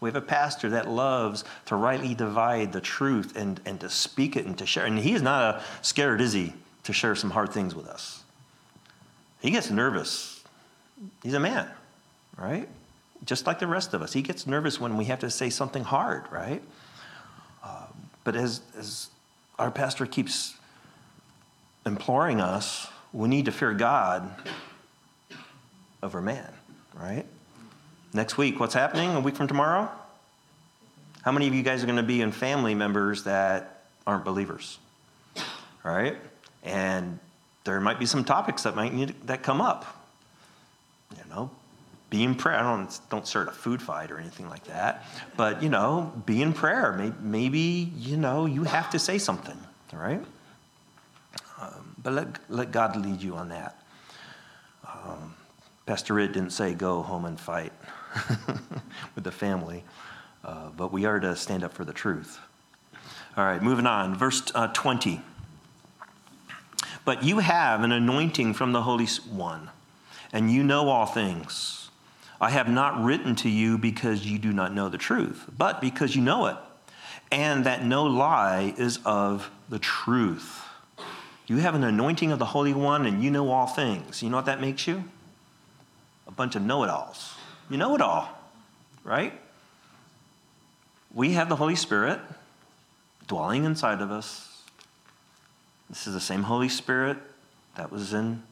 [0.00, 4.36] We have a pastor that loves to rightly divide the truth and, and to speak
[4.36, 4.84] it and to share.
[4.84, 6.52] And he's not a scared, is he,
[6.84, 8.22] to share some hard things with us.
[9.40, 10.42] He gets nervous.
[11.22, 11.68] He's a man,
[12.36, 12.68] right?
[13.24, 14.12] Just like the rest of us.
[14.12, 16.62] He gets nervous when we have to say something hard, right?
[17.64, 17.86] Uh,
[18.24, 19.08] but as, as
[19.58, 20.54] our pastor keeps
[21.84, 24.30] imploring us, we need to fear God
[26.02, 26.52] over man,
[26.94, 27.26] right?
[28.14, 29.14] Next week, what's happening?
[29.14, 29.90] A week from tomorrow?
[31.22, 34.78] How many of you guys are going to be in family members that aren't believers?
[35.36, 36.16] All right?
[36.62, 37.18] And
[37.64, 39.84] there might be some topics that might need that come up.
[41.16, 41.50] You know,
[42.08, 42.56] be in prayer.
[42.56, 45.04] I don't don't start a food fight or anything like that,
[45.36, 46.92] but you know, be in prayer.
[46.92, 49.58] Maybe, maybe you know you have to say something.
[49.92, 50.24] All right.
[51.60, 53.82] Um, but let let God lead you on that.
[54.86, 55.34] Um,
[55.84, 57.72] Pastor Ridd didn't say go home and fight
[59.14, 59.84] with the family,
[60.44, 62.38] uh, but we are to stand up for the truth.
[63.36, 64.14] All right, moving on.
[64.16, 65.20] Verse uh, 20.
[67.04, 69.70] But you have an anointing from the Holy One,
[70.32, 71.88] and you know all things.
[72.40, 76.14] I have not written to you because you do not know the truth, but because
[76.14, 76.56] you know it,
[77.32, 80.62] and that no lie is of the truth.
[81.46, 84.22] You have an anointing of the Holy One, and you know all things.
[84.22, 85.04] You know what that makes you?
[86.26, 87.37] A bunch of know it alls.
[87.70, 88.28] You know it all,
[89.04, 89.32] right?
[91.14, 92.20] We have the Holy Spirit
[93.26, 94.48] dwelling inside of us
[95.88, 97.16] this is the same Holy Spirit
[97.76, 98.42] that was in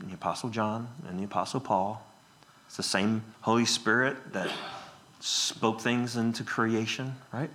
[0.00, 2.06] the Apostle John and the Apostle Paul.
[2.66, 4.48] It's the same Holy Spirit that
[5.18, 7.50] spoke things into creation, right?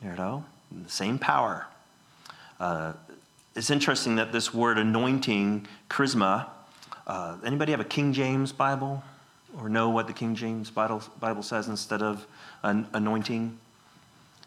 [0.00, 1.66] There you know, the same power.
[2.60, 2.92] Uh,
[3.56, 6.46] it's interesting that this word anointing, charisma,
[7.08, 9.02] uh, anybody have a King James Bible
[9.58, 12.26] or know what the King James Bible, Bible says instead of
[12.62, 13.58] an anointing?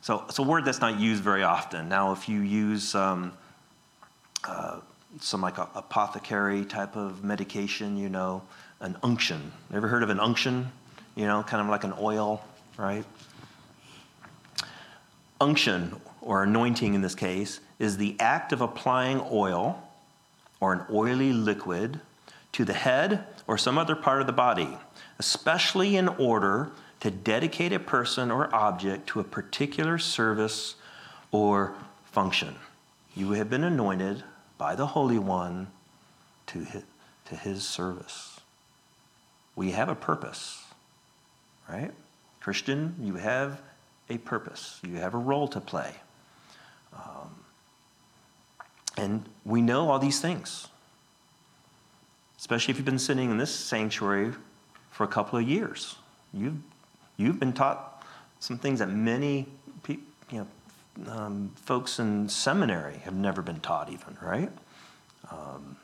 [0.02, 1.89] So it's a word that's not used very often.
[1.89, 3.34] Now, if you use um,
[4.43, 4.80] uh,
[5.20, 8.41] some like apothecary type of medication, you know,
[8.80, 9.52] an unction.
[9.74, 10.72] Ever heard of an unction?
[11.15, 12.43] You know, kind of like an oil,
[12.78, 13.04] right?
[15.41, 19.82] Unction, or anointing in this case, is the act of applying oil
[20.60, 22.00] or an oily liquid
[22.52, 24.78] to the head or some other part of the body,
[25.19, 30.75] especially in order to dedicate a person or object to a particular service
[31.32, 31.75] or
[32.06, 32.56] function.
[33.15, 34.23] You have been anointed
[34.58, 35.67] by the Holy One
[36.47, 36.84] to his,
[37.25, 38.39] to his service.
[39.56, 40.63] We have a purpose,
[41.69, 41.91] right?
[42.39, 43.62] Christian, you have
[44.10, 45.95] a purpose, you have a role to play.
[46.93, 47.36] Um,
[48.95, 50.67] and we know all these things,
[52.38, 54.34] especially if you've been sitting in this sanctuary
[54.98, 55.96] for a couple of years.
[56.34, 56.58] You've,
[57.18, 58.04] you've been taught
[58.40, 59.46] some things that many
[59.84, 64.50] people, you know, um, folks in seminary have never been taught, even, right?
[65.30, 65.78] Um,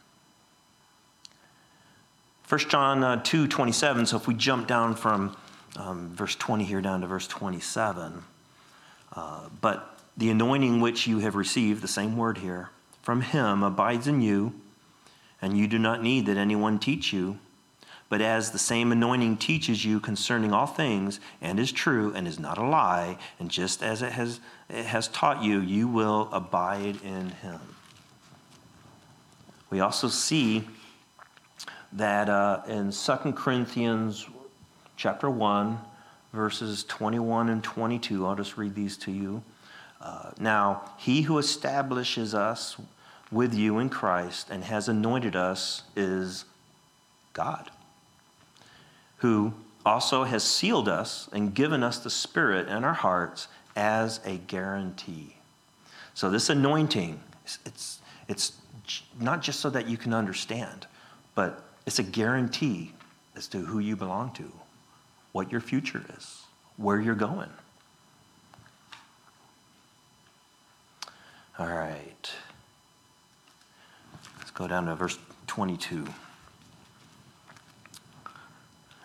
[2.50, 5.38] 1 John uh, 2 27, so if we jump down from
[5.76, 8.24] um, verse 20 here down to verse 27,
[9.16, 12.72] uh, but the anointing which you have received, the same word here,
[13.04, 14.60] from him abides in you,
[15.40, 17.38] and you do not need that anyone teach you.
[18.14, 22.38] But as the same anointing teaches you concerning all things, and is true, and is
[22.38, 27.00] not a lie, and just as it has, it has taught you, you will abide
[27.04, 27.60] in him.
[29.72, 30.68] We also see
[31.94, 34.28] that uh, in 2 Corinthians
[34.96, 35.80] chapter 1,
[36.34, 39.42] verses 21 and 22, I'll just read these to you.
[40.00, 42.78] Uh, now, he who establishes us
[43.32, 46.46] with you in Christ and has anointed us is
[47.34, 47.72] God,
[49.24, 49.54] who
[49.86, 55.38] also has sealed us and given us the Spirit in our hearts as a guarantee.
[56.14, 57.22] So, this anointing,
[57.66, 58.52] it's, it's
[59.18, 60.88] not just so that you can understand,
[61.36, 62.92] but it's a guarantee
[63.38, 64.52] as to who you belong to,
[65.32, 66.42] what your future is,
[66.76, 67.50] where you're going.
[71.58, 72.30] All right.
[74.40, 76.06] Let's go down to verse 22.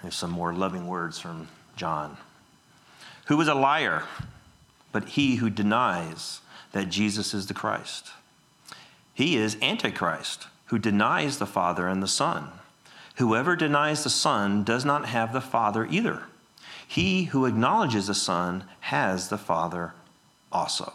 [0.02, 2.16] There's some more loving words from John.
[3.26, 4.04] Who is a liar
[4.92, 6.40] but he who denies
[6.72, 8.11] that Jesus is the Christ?
[9.12, 12.48] He is Antichrist, who denies the Father and the Son.
[13.16, 16.22] Whoever denies the Son does not have the Father either.
[16.87, 19.92] He who acknowledges the Son has the Father
[20.52, 20.92] also.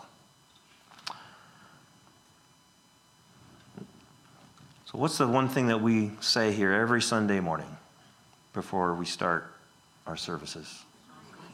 [4.86, 7.78] So, what's the one thing that we say here every Sunday morning
[8.54, 9.52] before we start
[10.08, 10.84] our services?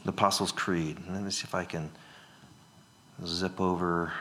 [0.04, 0.98] The Apostles' Creed.
[1.08, 1.90] Let me see if I can
[3.26, 4.12] zip over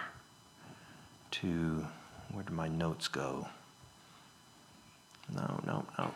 [1.31, 1.85] to
[2.31, 3.47] where do my notes go?
[5.33, 6.11] No, no, no.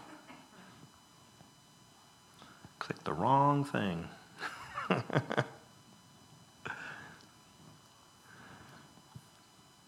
[2.80, 4.08] Click the wrong thing.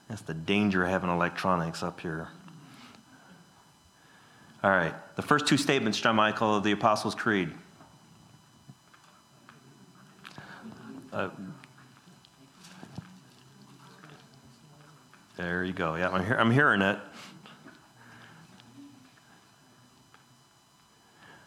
[0.08, 2.30] That's the danger of having electronics up here.
[4.66, 7.52] All right, the first two statements, John Michael, of the Apostles' Creed.
[11.14, 11.30] Uh,
[15.38, 15.94] there you go.
[15.94, 16.98] Yeah, I'm, I'm hearing it.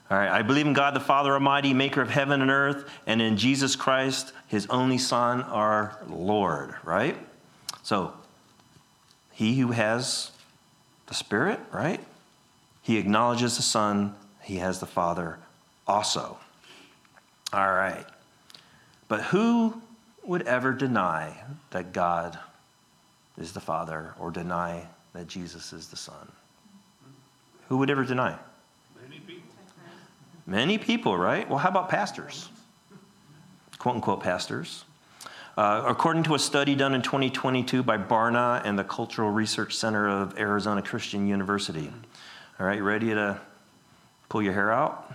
[0.09, 3.21] All right, I believe in God the Father Almighty, maker of heaven and earth, and
[3.21, 7.19] in Jesus Christ, his only Son, our Lord, right?
[7.83, 8.13] So,
[9.33, 10.31] he who has
[11.09, 12.01] the Spirit, right?
[12.89, 15.39] He acknowledges the Son, he has the Father
[15.87, 16.39] also.
[17.53, 18.07] All right.
[19.09, 19.83] But who
[20.25, 21.37] would ever deny
[21.69, 22.39] that God
[23.37, 26.33] is the Father or deny that Jesus is the Son?
[27.69, 28.39] Who would ever deny?
[29.03, 29.51] Many people.
[30.47, 31.47] Many people, right?
[31.47, 32.49] Well, how about pastors?
[33.79, 34.87] Quote unquote pastors.
[35.59, 40.09] Uh, according to a study done in 2022 by Barna and the Cultural Research Center
[40.09, 41.93] of Arizona Christian University.
[42.61, 43.41] All right, you ready to
[44.29, 45.15] pull your hair out?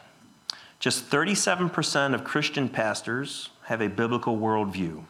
[0.80, 5.04] Just 37% of Christian pastors have a biblical worldview,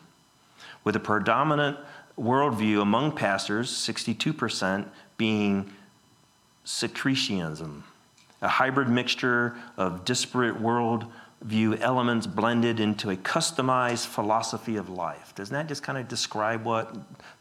[0.83, 1.77] with a predominant
[2.17, 5.71] worldview among pastors, 62%, being
[6.63, 7.83] syncretism,
[8.41, 15.35] a hybrid mixture of disparate worldview elements blended into a customized philosophy of life.
[15.35, 16.95] Doesn't that just kind of describe what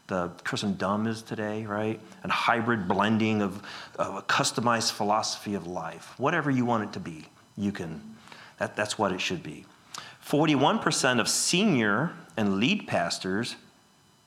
[0.07, 1.99] the Christendom is today, right?
[2.23, 3.61] A hybrid blending of,
[3.97, 6.13] of a customized philosophy of life.
[6.17, 7.25] Whatever you want it to be,
[7.57, 8.01] you can,
[8.57, 9.65] that, that's what it should be.
[10.25, 13.55] 41% of senior and lead pastors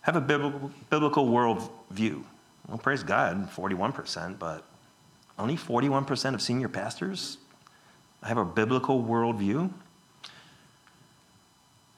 [0.03, 2.23] have a biblical, biblical worldview.
[2.69, 4.65] Well, praise God, 41%, but
[5.39, 7.39] only 41% of senior pastors
[8.23, 9.71] have a biblical worldview.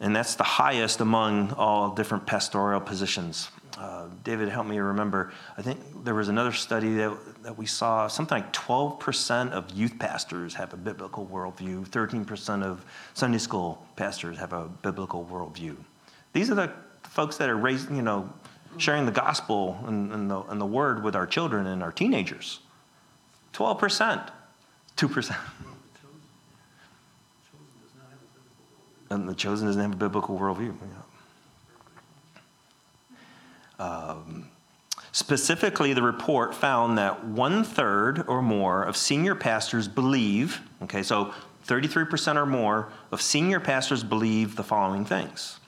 [0.01, 3.51] And that's the highest among all different pastoral positions.
[3.79, 5.33] Uh, David, help me remember.
[5.57, 9.97] I think there was another study that, that we saw something like 12% of youth
[10.01, 15.77] pastors have a biblical worldview, 13% of Sunday school pastors have a biblical worldview.
[16.33, 16.73] These are the
[17.05, 18.29] folks that are raising, you know,
[18.79, 22.59] sharing the gospel and, and, the, and the word with our children and our teenagers.
[23.53, 24.29] 12%,
[24.97, 25.37] 2%.
[29.11, 30.75] And the chosen doesn't have a biblical worldview.
[33.79, 34.49] Um,
[35.13, 41.33] specifically, the report found that one third or more of senior pastors believe, okay, so
[41.67, 45.61] 33% or more of senior pastors believe the following things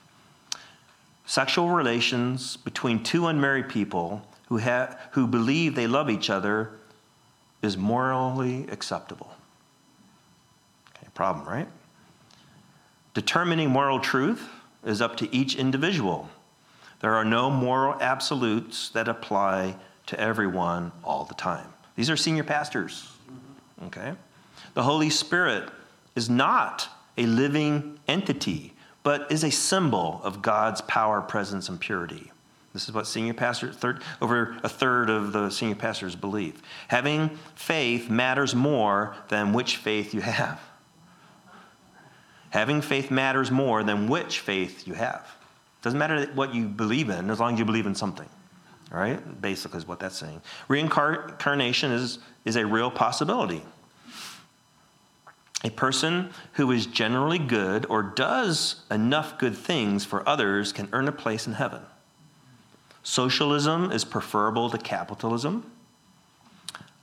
[1.31, 6.71] sexual relations between two unmarried people who, have, who believe they love each other
[7.61, 9.33] is morally acceptable.
[10.89, 11.69] Okay, problem, right?
[13.13, 14.49] Determining moral truth
[14.83, 16.29] is up to each individual.
[17.01, 19.75] There are no moral absolutes that apply
[20.07, 21.67] to everyone all the time.
[21.95, 23.11] These are senior pastors.
[23.85, 24.13] Okay?
[24.75, 25.69] The Holy Spirit
[26.15, 26.87] is not
[27.17, 28.73] a living entity,
[29.03, 32.31] but is a symbol of God's power, presence, and purity.
[32.73, 36.61] This is what senior pastors, third, over a third of the senior pastors believe.
[36.87, 40.61] Having faith matters more than which faith you have.
[42.51, 45.27] Having faith matters more than which faith you have.
[45.81, 48.29] Doesn't matter what you believe in, as long as you believe in something.
[48.91, 49.41] Right?
[49.41, 50.41] Basically, is what that's saying.
[50.67, 53.63] Reincarnation is, is a real possibility.
[55.63, 61.07] A person who is generally good or does enough good things for others can earn
[61.07, 61.81] a place in heaven.
[63.03, 65.71] Socialism is preferable to capitalism.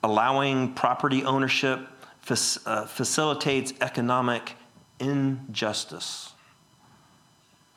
[0.03, 1.89] Allowing property ownership
[2.66, 4.55] uh, facilitates economic
[5.01, 6.33] injustice.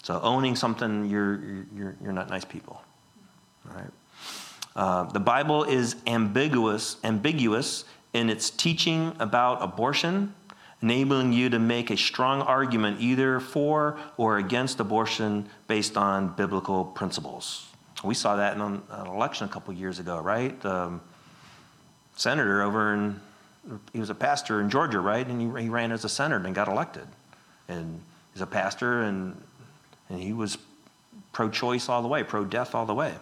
[0.04, 1.40] So, owning something, you're,
[1.76, 2.82] you're, you're not nice people.
[3.70, 3.92] All right?
[4.76, 10.34] Uh, the Bible is ambiguous, ambiguous in its teaching about abortion,
[10.82, 16.84] enabling you to make a strong argument either for or against abortion based on biblical
[16.84, 17.68] principles.
[18.04, 20.60] We saw that in an election a couple years ago, right?
[20.62, 21.00] The
[22.16, 23.20] senator over in,
[23.94, 25.28] he was a pastor in Georgia, right?
[25.28, 27.08] And he, he ran as a senator and got elected.
[27.68, 28.02] And
[28.34, 29.40] he's a pastor, and,
[30.12, 30.58] and he was
[31.32, 33.14] pro choice all the way, pro death all the way.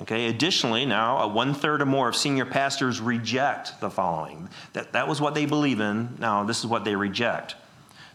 [0.00, 4.48] Okay, additionally, now one third or more of senior pastors reject the following.
[4.72, 6.16] That, that was what they believe in.
[6.18, 7.54] Now, this is what they reject.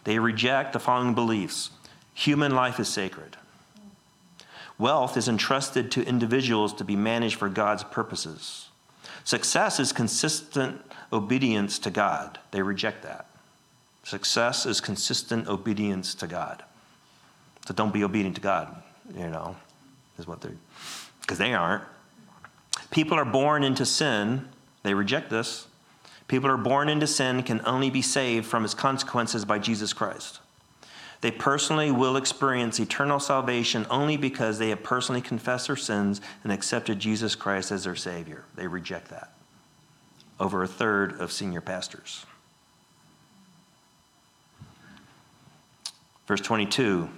[0.04, 1.70] They reject the following beliefs
[2.16, 3.38] human life is sacred,
[4.78, 8.70] wealth is entrusted to individuals to be managed for God's purposes,
[9.24, 12.40] success is consistent obedience to God.
[12.52, 13.28] They reject that.
[14.04, 16.64] Success is consistent obedience to God.
[17.68, 18.76] So don't be obedient to God,
[19.16, 19.56] you know,
[20.18, 20.54] is what they're
[21.22, 21.84] because they aren't.
[22.92, 24.48] People are born into sin,
[24.84, 25.68] they reject this.
[26.28, 30.40] People are born into sin can only be saved from its consequences by Jesus Christ.
[31.22, 36.52] They personally will experience eternal salvation only because they have personally confessed their sins and
[36.52, 38.44] accepted Jesus Christ as their Savior.
[38.56, 39.34] They reject that.
[40.40, 42.26] Over a third of senior pastors.
[46.28, 47.10] Verse 22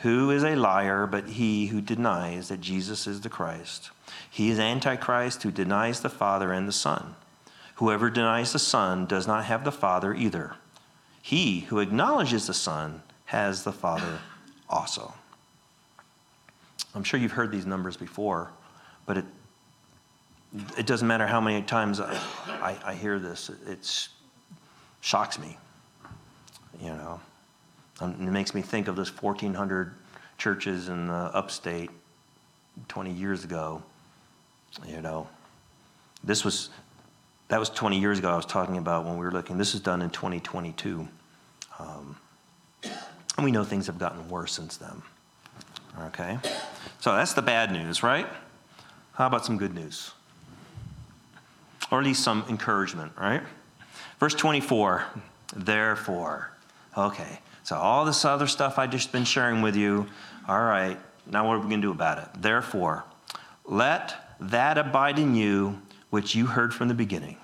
[0.00, 3.90] who is a liar but he who denies that Jesus is the Christ?
[4.30, 7.14] He is Antichrist who denies the Father and the Son.
[7.76, 10.56] Whoever denies the Son does not have the Father either.
[11.22, 14.18] He who acknowledges the Son has the Father
[14.68, 15.14] also.
[16.94, 18.50] I'm sure you've heard these numbers before,
[19.06, 19.24] but it,
[20.78, 24.08] it doesn't matter how many times I, I, I hear this, it, it
[25.00, 25.56] shocks me.
[26.80, 27.20] You know.
[28.00, 29.94] Um, it makes me think of those 1,400
[30.38, 31.90] churches in the upstate
[32.88, 33.82] 20 years ago.
[34.86, 35.28] You know,
[36.24, 36.70] this was,
[37.48, 39.58] that was 20 years ago I was talking about when we were looking.
[39.58, 41.06] This is done in 2022.
[41.78, 42.16] Um,
[42.82, 45.02] and we know things have gotten worse since then.
[45.98, 46.38] Okay?
[47.00, 48.26] So that's the bad news, right?
[49.14, 50.12] How about some good news?
[51.90, 53.42] Or at least some encouragement, right?
[54.18, 55.04] Verse 24,
[55.56, 56.52] therefore.
[56.96, 57.40] Okay.
[57.70, 60.08] So, all this other stuff I just been sharing with you,
[60.48, 62.42] all right, now what are we going to do about it?
[62.42, 63.04] Therefore,
[63.64, 67.36] let that abide in you which you heard from the beginning.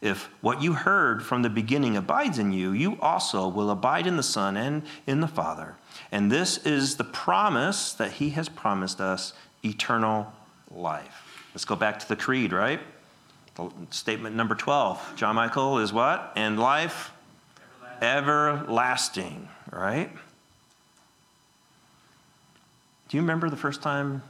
[0.00, 4.16] If what you heard from the beginning abides in you, you also will abide in
[4.16, 5.76] the Son and in the Father.
[6.10, 10.32] And this is the promise that He has promised us eternal
[10.70, 11.44] life.
[11.52, 12.80] Let's go back to the creed, right?
[13.90, 15.12] Statement number 12.
[15.16, 16.32] John Michael is what?
[16.36, 17.12] And life
[18.00, 20.10] everlasting, right?
[23.08, 24.22] Do you remember the first time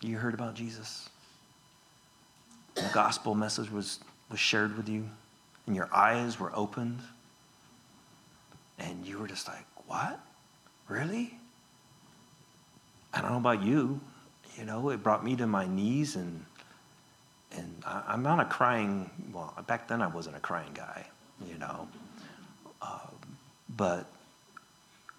[0.00, 1.08] you heard about Jesus?
[2.74, 5.08] The gospel message was, was shared with you,
[5.66, 7.00] and your eyes were opened,
[8.78, 10.20] and you were just like, What?
[10.88, 11.34] Really?
[13.14, 14.00] I don't know about you.
[14.58, 16.44] You know, it brought me to my knees, and
[17.52, 19.10] and I, am not a crying.
[19.32, 21.06] Well, back then I wasn't a crying guy.
[21.46, 21.88] You know,
[23.76, 24.06] but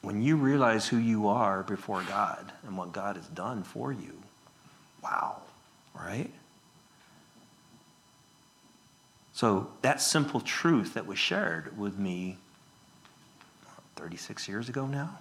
[0.02, 4.14] when you realize who you are before God and what God has done for you,
[5.04, 5.38] wow,
[5.94, 6.32] right?
[9.34, 12.38] So that simple truth that was shared with me
[13.96, 15.18] 36 years ago now,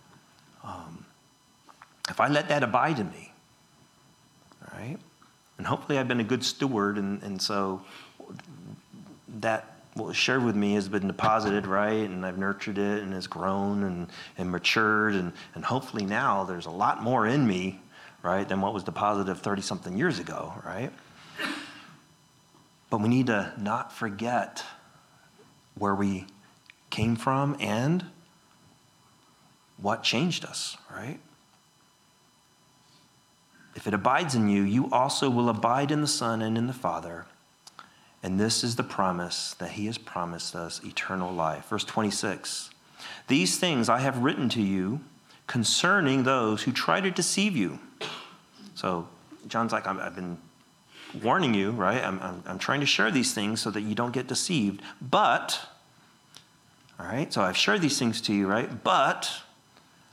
[0.62, 1.04] um,
[2.08, 3.32] if I let that abide in me,
[4.72, 4.98] right?
[5.58, 7.82] And hopefully I've been a good steward, and, and so
[9.40, 12.08] that what was shared with me has been deposited right?
[12.08, 15.14] And i've nurtured it and has grown and, and matured.
[15.14, 17.80] And, and hopefully now there's a lot more in me
[18.22, 20.92] right than what was deposited 30 something years ago right?
[22.90, 24.64] But we need to not forget
[25.76, 26.26] where we
[26.90, 28.04] came from and
[29.80, 31.20] what changed us right?
[33.76, 36.72] If it abides in you you also will abide in the son and in the
[36.72, 37.26] father
[38.24, 41.66] and this is the promise that he has promised us eternal life.
[41.66, 42.70] Verse 26
[43.28, 45.00] These things I have written to you
[45.46, 47.78] concerning those who try to deceive you.
[48.74, 49.06] So
[49.46, 50.38] John's like, I've been
[51.22, 52.02] warning you, right?
[52.02, 54.80] I'm, I'm, I'm trying to share these things so that you don't get deceived.
[55.02, 55.60] But,
[56.98, 58.82] all right, so I've shared these things to you, right?
[58.82, 59.30] But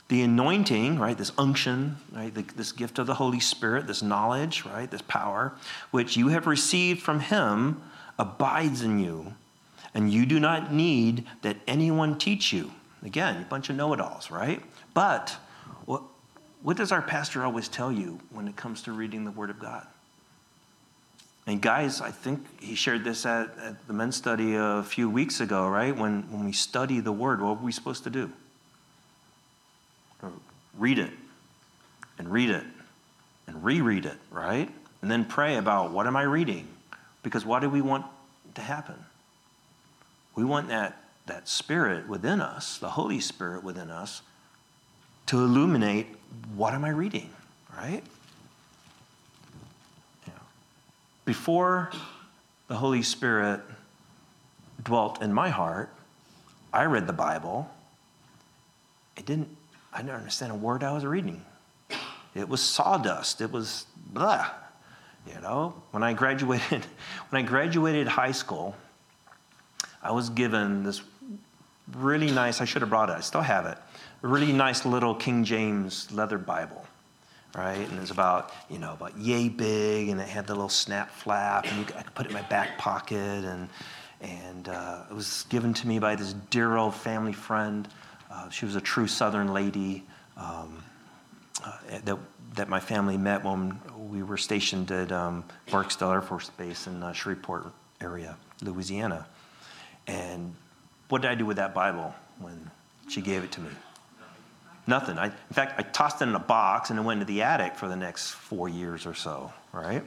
[0.08, 4.66] the anointing, right, this unction, right, the, this gift of the Holy Spirit, this knowledge,
[4.66, 5.54] right, this power,
[5.92, 7.80] which you have received from Him,
[8.18, 9.34] abides in you,
[9.94, 12.72] and you do not need that anyone teach you.
[13.04, 14.62] Again, a bunch of know it alls, right?
[14.94, 15.36] But
[15.86, 16.02] what,
[16.62, 19.58] what does our pastor always tell you when it comes to reading the Word of
[19.58, 19.86] God?
[21.46, 25.40] And guys, I think he shared this at, at, the men's study a few weeks
[25.40, 25.96] ago, right?
[25.96, 28.30] When, when we study the Word, what are we supposed to do?
[30.78, 31.10] Read it,
[32.18, 32.62] and read it,
[33.48, 34.70] and reread it, right?
[35.02, 36.68] And then pray about what am I reading?
[37.22, 38.06] Because what do we want
[38.54, 38.96] to happen?
[40.34, 44.22] We want that, that Spirit within us, the Holy Spirit within us,
[45.26, 46.06] to illuminate
[46.56, 47.30] what am I reading,
[47.76, 48.02] right?
[51.24, 51.90] Before
[52.66, 53.60] the Holy Spirit
[54.82, 55.90] dwelt in my heart,
[56.72, 57.70] I read the Bible.
[59.16, 59.48] It didn't,
[59.92, 61.44] I didn't understand a word I was reading.
[62.34, 63.40] It was sawdust.
[63.40, 64.50] It was blah.
[65.26, 66.84] You know, when I graduated,
[67.30, 68.74] when I graduated high school,
[70.02, 71.02] I was given this
[71.92, 73.78] really nice, I should have brought it, I still have it,
[74.22, 76.86] a really nice little King James leather Bible
[77.56, 77.86] right?
[77.88, 81.10] And it was about, you know, about yay big, and it had the little snap
[81.10, 83.68] flap, and I could put it in my back pocket, and
[84.20, 87.88] and uh, it was given to me by this dear old family friend.
[88.30, 90.04] Uh, she was a true Southern lady
[90.36, 90.82] um,
[91.64, 91.72] uh,
[92.04, 92.16] that
[92.54, 93.80] that my family met when
[94.10, 97.66] we were stationed at um, Barksdale Air Force Base in uh, Shreveport
[98.00, 99.26] area, Louisiana.
[100.06, 100.54] And
[101.08, 102.70] what did I do with that Bible when
[103.08, 103.70] she gave it to me?
[104.86, 105.18] Nothing.
[105.18, 107.76] I, in fact, I tossed it in a box and it went into the attic
[107.76, 110.02] for the next four years or so, right?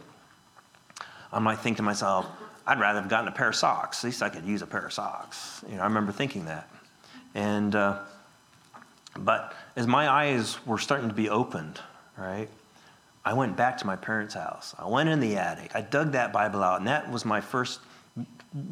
[1.32, 2.28] I might think to myself,
[2.68, 4.04] I'd rather have gotten a pair of socks.
[4.04, 5.64] At least I could use a pair of socks.
[5.70, 6.70] You know, I remember thinking that.
[7.34, 8.00] And, uh,
[9.18, 11.80] but as my eyes were starting to be opened,
[12.24, 12.50] right,
[13.24, 14.76] I went back to my parents' house.
[14.78, 15.72] I went in the attic.
[15.76, 17.80] I dug that Bible out, and that was my first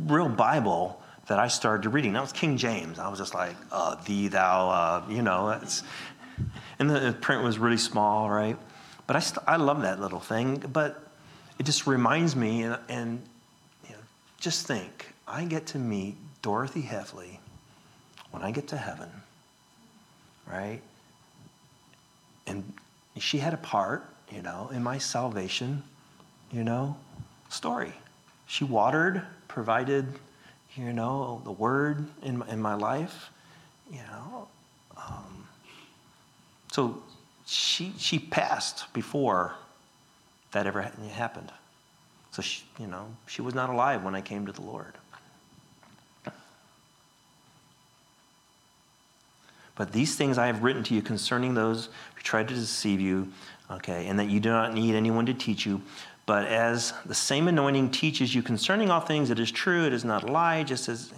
[0.06, 2.14] real Bible that I started reading.
[2.14, 3.00] That was King James.
[3.00, 5.50] I was just like, uh, thee, thou, uh, you know.
[5.50, 5.84] It's,
[6.80, 8.58] and the print was really small, right?
[9.08, 10.58] But I, st- I love that little thing.
[10.72, 11.02] But
[11.60, 13.22] it just reminds me, and, and
[13.88, 14.02] you know,
[14.40, 17.40] just think, I get to meet Dorothy Heffley
[18.32, 19.10] when I get to heaven,
[20.52, 20.82] right?
[22.46, 22.74] And
[23.20, 25.84] she had a part, you know, in my salvation,
[26.52, 26.98] you know,
[27.50, 27.94] story.
[28.48, 30.08] She watered, provided
[30.76, 33.30] you know, the word in my, in my life,
[33.92, 34.48] you know.
[34.98, 35.48] Um,
[36.72, 37.04] so
[37.46, 39.56] she, she passed before
[40.52, 41.52] that ever happened.
[42.32, 44.94] So, she, you know, she was not alive when I came to the Lord.
[49.76, 53.32] But these things I have written to you concerning those who try to deceive you,
[53.72, 55.82] okay, and that you do not need anyone to teach you.
[56.26, 60.06] But as the same anointing teaches you concerning all things, it is true, it is
[60.06, 61.12] not a lie, just as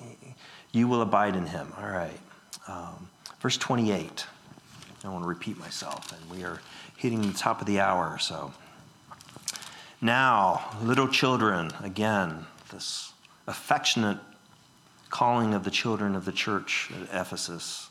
[0.72, 1.72] you will abide in him.
[1.78, 2.20] All right.
[2.68, 4.26] Um, verse 28.
[5.04, 6.60] I want to repeat myself, and we are
[6.98, 8.54] hitting the top of the hour, so.
[10.02, 13.14] Now, little children, again, this
[13.48, 14.18] affectionate
[15.10, 17.90] calling of the children of the church at Ephesus.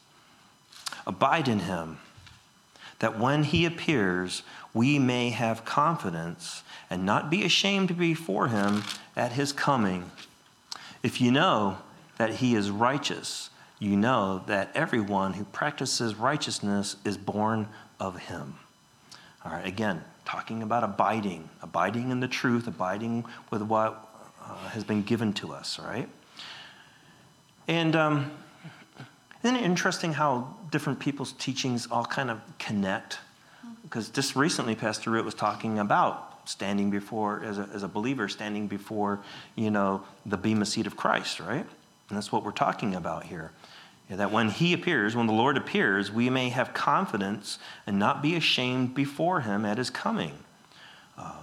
[1.07, 1.99] Abide in him,
[2.99, 8.83] that when he appears, we may have confidence and not be ashamed before him
[9.17, 10.11] at his coming.
[11.03, 11.79] If you know
[12.19, 17.69] that he is righteous, you know that everyone who practices righteousness is born
[18.01, 18.55] of him.
[19.45, 24.09] All right, again, talking about abiding, abiding in the truth, abiding with what
[24.43, 26.09] uh, has been given to us, right?
[27.69, 28.31] And um,
[29.43, 33.19] isn't it interesting how different people's teachings all kind of connect?
[33.85, 38.29] because just recently Pastor Root was talking about standing before, as a, as a believer,
[38.29, 39.21] standing before,
[39.55, 41.65] you know, the bema seat of Christ, right?
[42.09, 43.53] And that's what we're talking about here.
[44.11, 48.21] Yeah, that when he appears, when the Lord appears, we may have confidence and not
[48.21, 50.39] be ashamed before him at his coming.
[51.17, 51.41] Uh,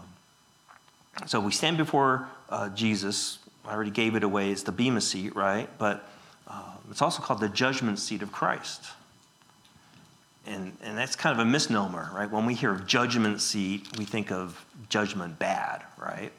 [1.25, 3.39] so we stand before uh, Jesus.
[3.65, 4.51] I already gave it away.
[4.51, 5.69] It's the bema seat, right?
[5.79, 6.07] But
[6.47, 8.91] uh, it's also called the judgment seat of Christ
[10.45, 12.29] and, and that's kind of a misnomer, right?
[12.29, 16.31] When we hear of judgment seat, we think of judgment bad, right?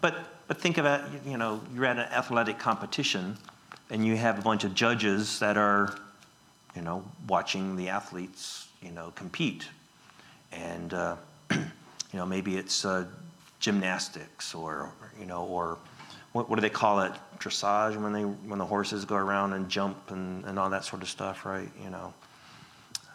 [0.00, 0.16] But,
[0.48, 3.38] but think it, you know, you're at an athletic competition
[3.90, 5.94] and you have a bunch of judges that are,
[6.74, 9.68] you know, watching the athletes, you know, compete.
[10.52, 11.16] And, uh,
[11.50, 11.64] you
[12.12, 13.06] know, maybe it's uh,
[13.60, 15.78] gymnastics or, you know, or
[16.32, 17.12] what, what do they call it?
[17.38, 21.02] Dressage when they when the horses go around and jump and, and all that sort
[21.02, 21.68] of stuff, right?
[21.82, 22.12] You know.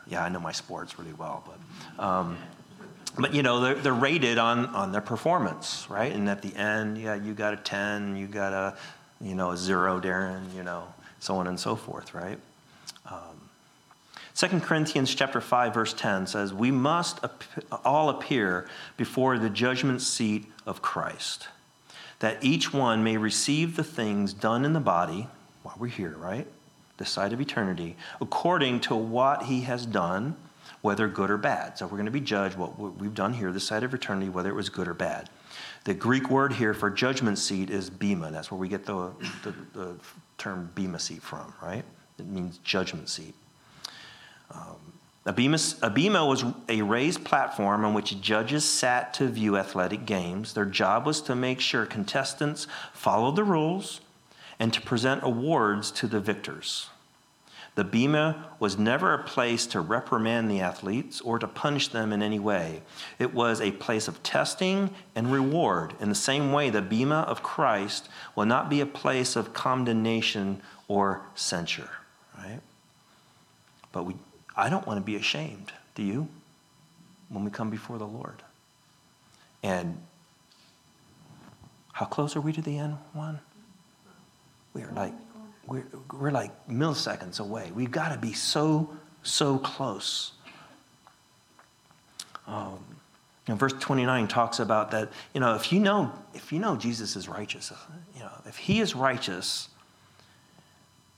[0.10, 2.38] Yeah, I know my sports really well, but um,
[3.18, 6.12] but you know they're, they're rated on on their performance, right?
[6.12, 8.78] And at the end, yeah, you got a ten, you got a
[9.22, 10.84] you know a zero, Darren, you know,
[11.20, 12.40] so on and so forth, right?
[13.06, 13.20] Um,
[14.36, 17.20] 2 Corinthians chapter 5 verse 10 says, "We must
[17.84, 21.50] all appear before the judgment seat of Christ."
[22.20, 25.28] that each one may receive the things done in the body
[25.64, 26.48] while we're here, right?
[27.00, 30.36] The side of eternity, according to what he has done,
[30.82, 31.78] whether good or bad.
[31.78, 34.50] So we're going to be judged what we've done here, the side of eternity, whether
[34.50, 35.30] it was good or bad.
[35.86, 38.32] The Greek word here for judgment seat is bema.
[38.32, 39.96] That's where we get the, the, the
[40.38, 41.86] term bema seat from, right?
[42.18, 43.34] It means judgment seat.
[44.52, 44.76] Um,
[45.26, 50.54] a bema, was a raised platform on which judges sat to view athletic games.
[50.54, 54.02] Their job was to make sure contestants followed the rules
[54.60, 56.90] and to present awards to the victors.
[57.76, 62.22] The bema was never a place to reprimand the athletes or to punish them in
[62.22, 62.82] any way.
[63.20, 65.94] It was a place of testing and reward.
[66.02, 70.62] In the same way, the bema of Christ will not be a place of condemnation
[70.90, 71.90] or censure,
[72.38, 72.60] right?
[73.94, 74.16] But we
[74.58, 75.72] I don't want to be ashamed.
[75.96, 76.28] Do you?
[77.30, 78.44] When we come before the Lord.
[79.64, 79.98] And
[81.94, 83.40] how close are we to the end, one?
[84.74, 85.14] We are like,
[85.68, 87.72] we're, we're like milliseconds away.
[87.74, 88.90] We've got to be so,
[89.24, 90.34] so close.
[92.48, 92.80] Um,
[93.48, 97.16] know, verse 29 talks about that, you know, if you know, if you know Jesus
[97.16, 97.72] is righteous,
[98.16, 99.70] you know, if he is righteous,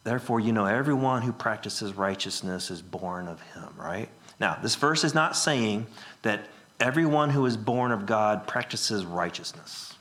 [0.03, 4.09] Therefore, you know, everyone who practices righteousness is born of him, right?
[4.39, 5.85] Now, this verse is not saying
[6.23, 6.47] that
[6.79, 9.93] everyone who is born of God practices righteousness,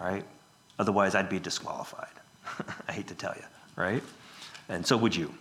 [0.00, 0.24] right?
[0.78, 2.08] Otherwise, I'd be disqualified.
[2.88, 3.44] I hate to tell you,
[3.76, 4.02] right?
[4.68, 5.32] And so would you.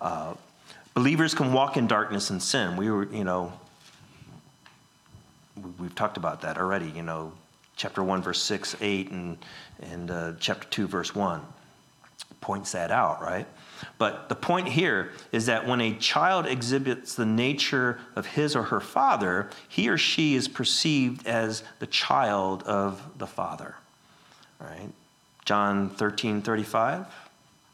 [0.00, 0.34] Uh,
[0.94, 2.76] believers can walk in darkness and sin.
[2.76, 3.52] We were, you know,
[5.78, 7.32] we've talked about that already, you know,
[7.76, 9.38] chapter 1, verse 6, 8, and,
[9.82, 11.40] and uh, chapter 2, verse 1
[12.44, 13.46] points that out, right?
[13.96, 18.64] But the point here is that when a child exhibits the nature of his or
[18.64, 23.76] her father, he or she is perceived as the child of the father.
[24.60, 24.90] Right?
[25.44, 27.06] John 13 35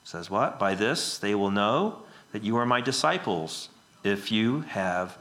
[0.04, 0.58] says what?
[0.58, 2.02] By this they will know
[2.32, 3.68] that you are my disciples
[4.02, 5.16] if you have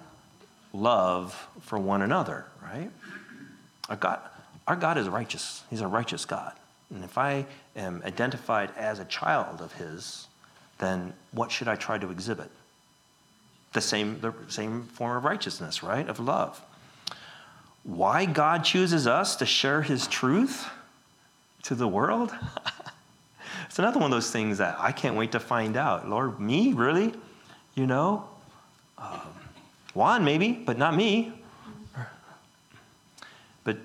[0.74, 2.90] love for one another, right?
[3.90, 4.20] Our God,
[4.68, 5.64] our God is righteous.
[5.70, 6.54] He's a righteous God.
[6.94, 7.46] And if I
[7.76, 10.28] am identified as a child of His,
[10.80, 12.50] then what should I try to exhibit?
[13.74, 16.08] The same, the same form of righteousness, right?
[16.08, 16.62] Of love.
[17.84, 20.68] Why God chooses us to share His truth
[21.64, 22.32] to the world?
[23.66, 26.10] it's another one of those things that I can't wait to find out.
[26.10, 26.74] Lord, me?
[26.74, 27.14] Really?
[27.76, 28.28] You know?
[28.98, 29.22] Um,
[29.94, 31.34] Juan, maybe, but not me.
[33.64, 33.78] But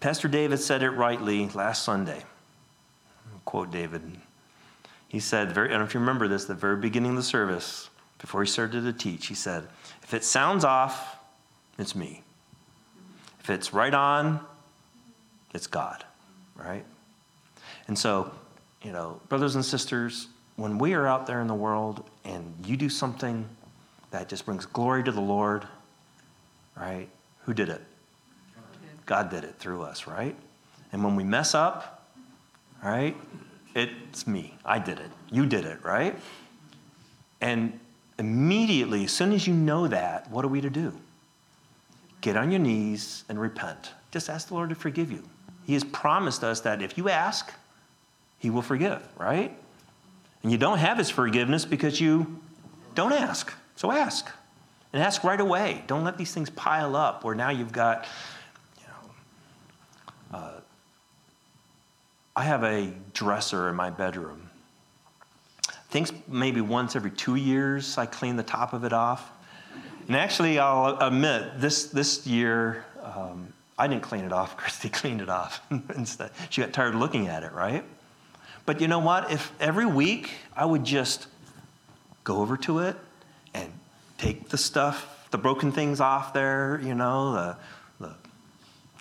[0.00, 2.22] Pastor David said it rightly last Sunday.
[3.44, 4.02] Quote David.
[5.08, 7.88] He said, I don't know if you remember this, the very beginning of the service,
[8.18, 9.68] before he started to teach, he said,
[10.02, 11.18] If it sounds off,
[11.78, 12.22] it's me.
[13.40, 14.40] If it's right on,
[15.52, 16.04] it's God,
[16.56, 16.84] right?
[17.88, 18.30] And so,
[18.82, 22.76] you know, brothers and sisters, when we are out there in the world and you
[22.76, 23.48] do something
[24.10, 25.66] that just brings glory to the Lord,
[26.76, 27.08] right?
[27.44, 27.82] Who did it?
[29.06, 30.36] God did it through us, right?
[30.92, 32.08] And when we mess up,
[32.82, 33.16] right,
[33.74, 34.56] it's me.
[34.64, 35.10] I did it.
[35.30, 36.16] You did it, right?
[37.40, 37.78] And
[38.18, 40.92] immediately, as soon as you know that, what are we to do?
[42.20, 43.90] Get on your knees and repent.
[44.10, 45.22] Just ask the Lord to forgive you.
[45.66, 47.52] He has promised us that if you ask,
[48.38, 49.56] He will forgive, right?
[50.42, 52.40] And you don't have His forgiveness because you
[52.94, 53.52] don't ask.
[53.76, 54.30] So ask.
[54.92, 55.82] And ask right away.
[55.86, 58.06] Don't let these things pile up where now you've got
[58.78, 60.60] you know, uh,
[62.36, 64.50] I have a dresser in my bedroom.
[65.68, 69.30] I think maybe once every two years I clean the top of it off.
[70.06, 74.56] And actually, I'll admit, this, this year, um, I didn't clean it off.
[74.58, 75.60] Christy cleaned it off
[75.96, 76.30] instead.
[76.50, 77.84] She got tired looking at it, right?
[78.66, 79.30] But you know what?
[79.30, 81.26] If every week I would just
[82.24, 82.96] go over to it
[83.52, 83.72] and
[84.18, 87.56] take the stuff, the broken things off there, you know, the,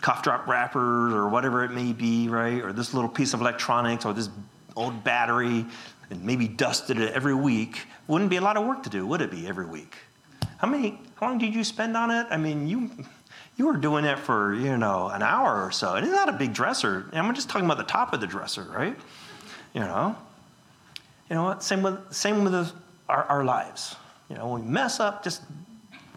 [0.03, 2.61] cough drop wrappers or whatever it may be, right?
[2.61, 4.29] Or this little piece of electronics or this
[4.75, 5.65] old battery
[6.09, 7.87] and maybe dusted it every week.
[8.07, 9.95] Wouldn't be a lot of work to do, would it be, every week?
[10.57, 10.99] How many?
[11.15, 12.27] How long did you spend on it?
[12.29, 12.91] I mean, you
[13.55, 15.95] you were doing it for you know an hour or so.
[15.95, 17.09] And it's not a big dresser.
[17.13, 18.97] I'm just talking about the top of the dresser, right?
[19.73, 20.15] You know.
[21.29, 21.63] You know what?
[21.63, 22.71] Same with same with
[23.09, 23.95] our, our lives.
[24.29, 25.41] You know, when we mess up, just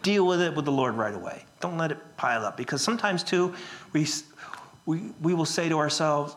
[0.03, 1.43] deal with it with the Lord right away.
[1.59, 3.53] Don't let it pile up because sometimes too,
[3.93, 4.07] we
[4.85, 6.35] we we will say to ourselves,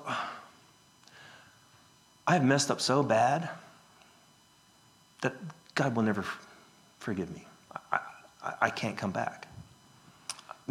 [2.27, 3.51] "I've messed up so bad
[5.23, 5.35] that
[5.75, 6.25] God will never
[6.99, 7.45] forgive me.
[7.93, 7.99] I,
[8.43, 9.47] I, I can't come back."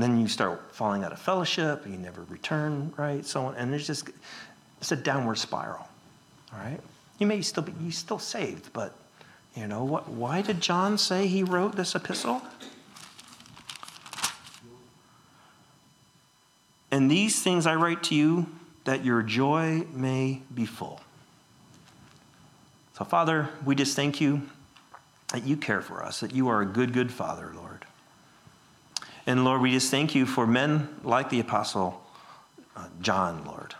[0.01, 3.25] then you start falling out of fellowship, and you never return, right?
[3.25, 4.09] So on, and it's just
[4.79, 5.88] it's a downward spiral.
[6.53, 6.79] All right,
[7.19, 8.95] you may still be you still saved, but
[9.55, 10.07] you know what?
[10.09, 12.41] Why did John say he wrote this epistle?
[16.91, 18.47] And these things I write to you
[18.85, 21.01] that your joy may be full.
[22.97, 24.41] So, Father, we just thank you
[25.31, 27.85] that you care for us, that you are a good, good Father, Lord.
[29.27, 32.01] And Lord, we just thank you for men like the Apostle
[32.75, 33.75] uh, John, Lord,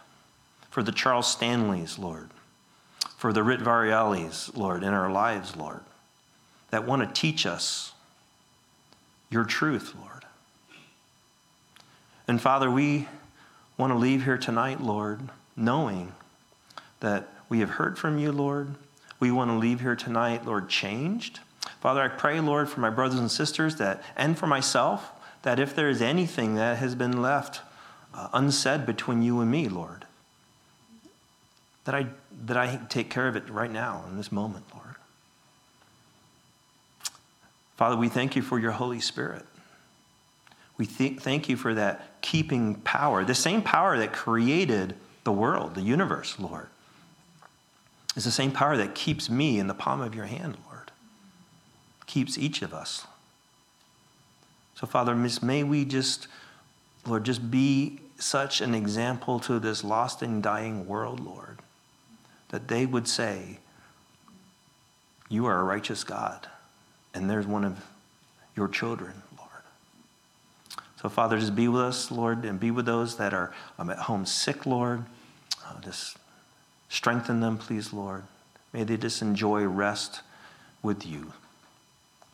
[0.69, 2.29] for the Charles Stanleys, Lord,
[3.19, 5.81] for the Rit Varialis, Lord, in our lives, Lord,
[6.69, 7.91] that want to teach us
[9.29, 10.23] your truth, Lord.
[12.29, 13.09] And Father, we
[13.77, 15.19] want to leave here tonight, Lord,
[15.57, 16.13] knowing
[17.01, 18.75] that we have heard from you, Lord.
[19.19, 21.41] We want to leave here tonight, Lord, changed.
[21.81, 25.11] Father, I pray, Lord, for my brothers and sisters that, and for myself,
[25.41, 27.59] that if there is anything that has been left
[28.13, 30.05] uh, unsaid between you and me, Lord,
[31.89, 32.05] that I,
[32.45, 34.93] that I take care of it right now in this moment, Lord.
[37.77, 39.43] Father, we thank you for your Holy Spirit.
[40.77, 45.73] We th- thank you for that keeping power, the same power that created the world,
[45.73, 46.67] the universe, Lord.
[48.15, 50.91] Is the same power that keeps me in the palm of your hand, Lord.
[52.05, 53.07] Keeps each of us.
[54.75, 56.27] So, Father, may we just,
[57.07, 61.58] Lord, just be such an example to this lost and dying world, Lord,
[62.49, 63.59] that they would say,
[65.29, 66.47] You are a righteous God,
[67.13, 67.85] and there's one of
[68.55, 69.49] your children, Lord.
[71.01, 73.99] So, Father, just be with us, Lord, and be with those that are um, at
[73.99, 75.05] home sick, Lord.
[75.65, 76.17] Uh, just
[76.89, 78.23] strengthen them, please, Lord.
[78.73, 80.21] May they just enjoy rest
[80.83, 81.33] with you.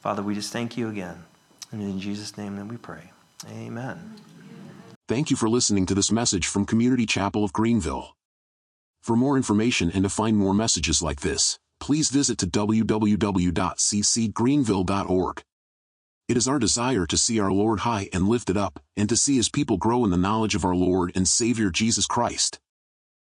[0.02, 1.24] Father, we just thank you again.
[1.72, 3.12] And in Jesus' name that we pray.
[3.50, 4.16] Amen.
[5.08, 8.15] Thank you for listening to this message from Community Chapel of Greenville.
[9.06, 15.44] For more information and to find more messages like this, please visit to www.ccgreenville.org.
[16.28, 19.36] It is our desire to see our Lord high and lifted up, and to see
[19.36, 22.60] his people grow in the knowledge of our Lord and Savior Jesus Christ.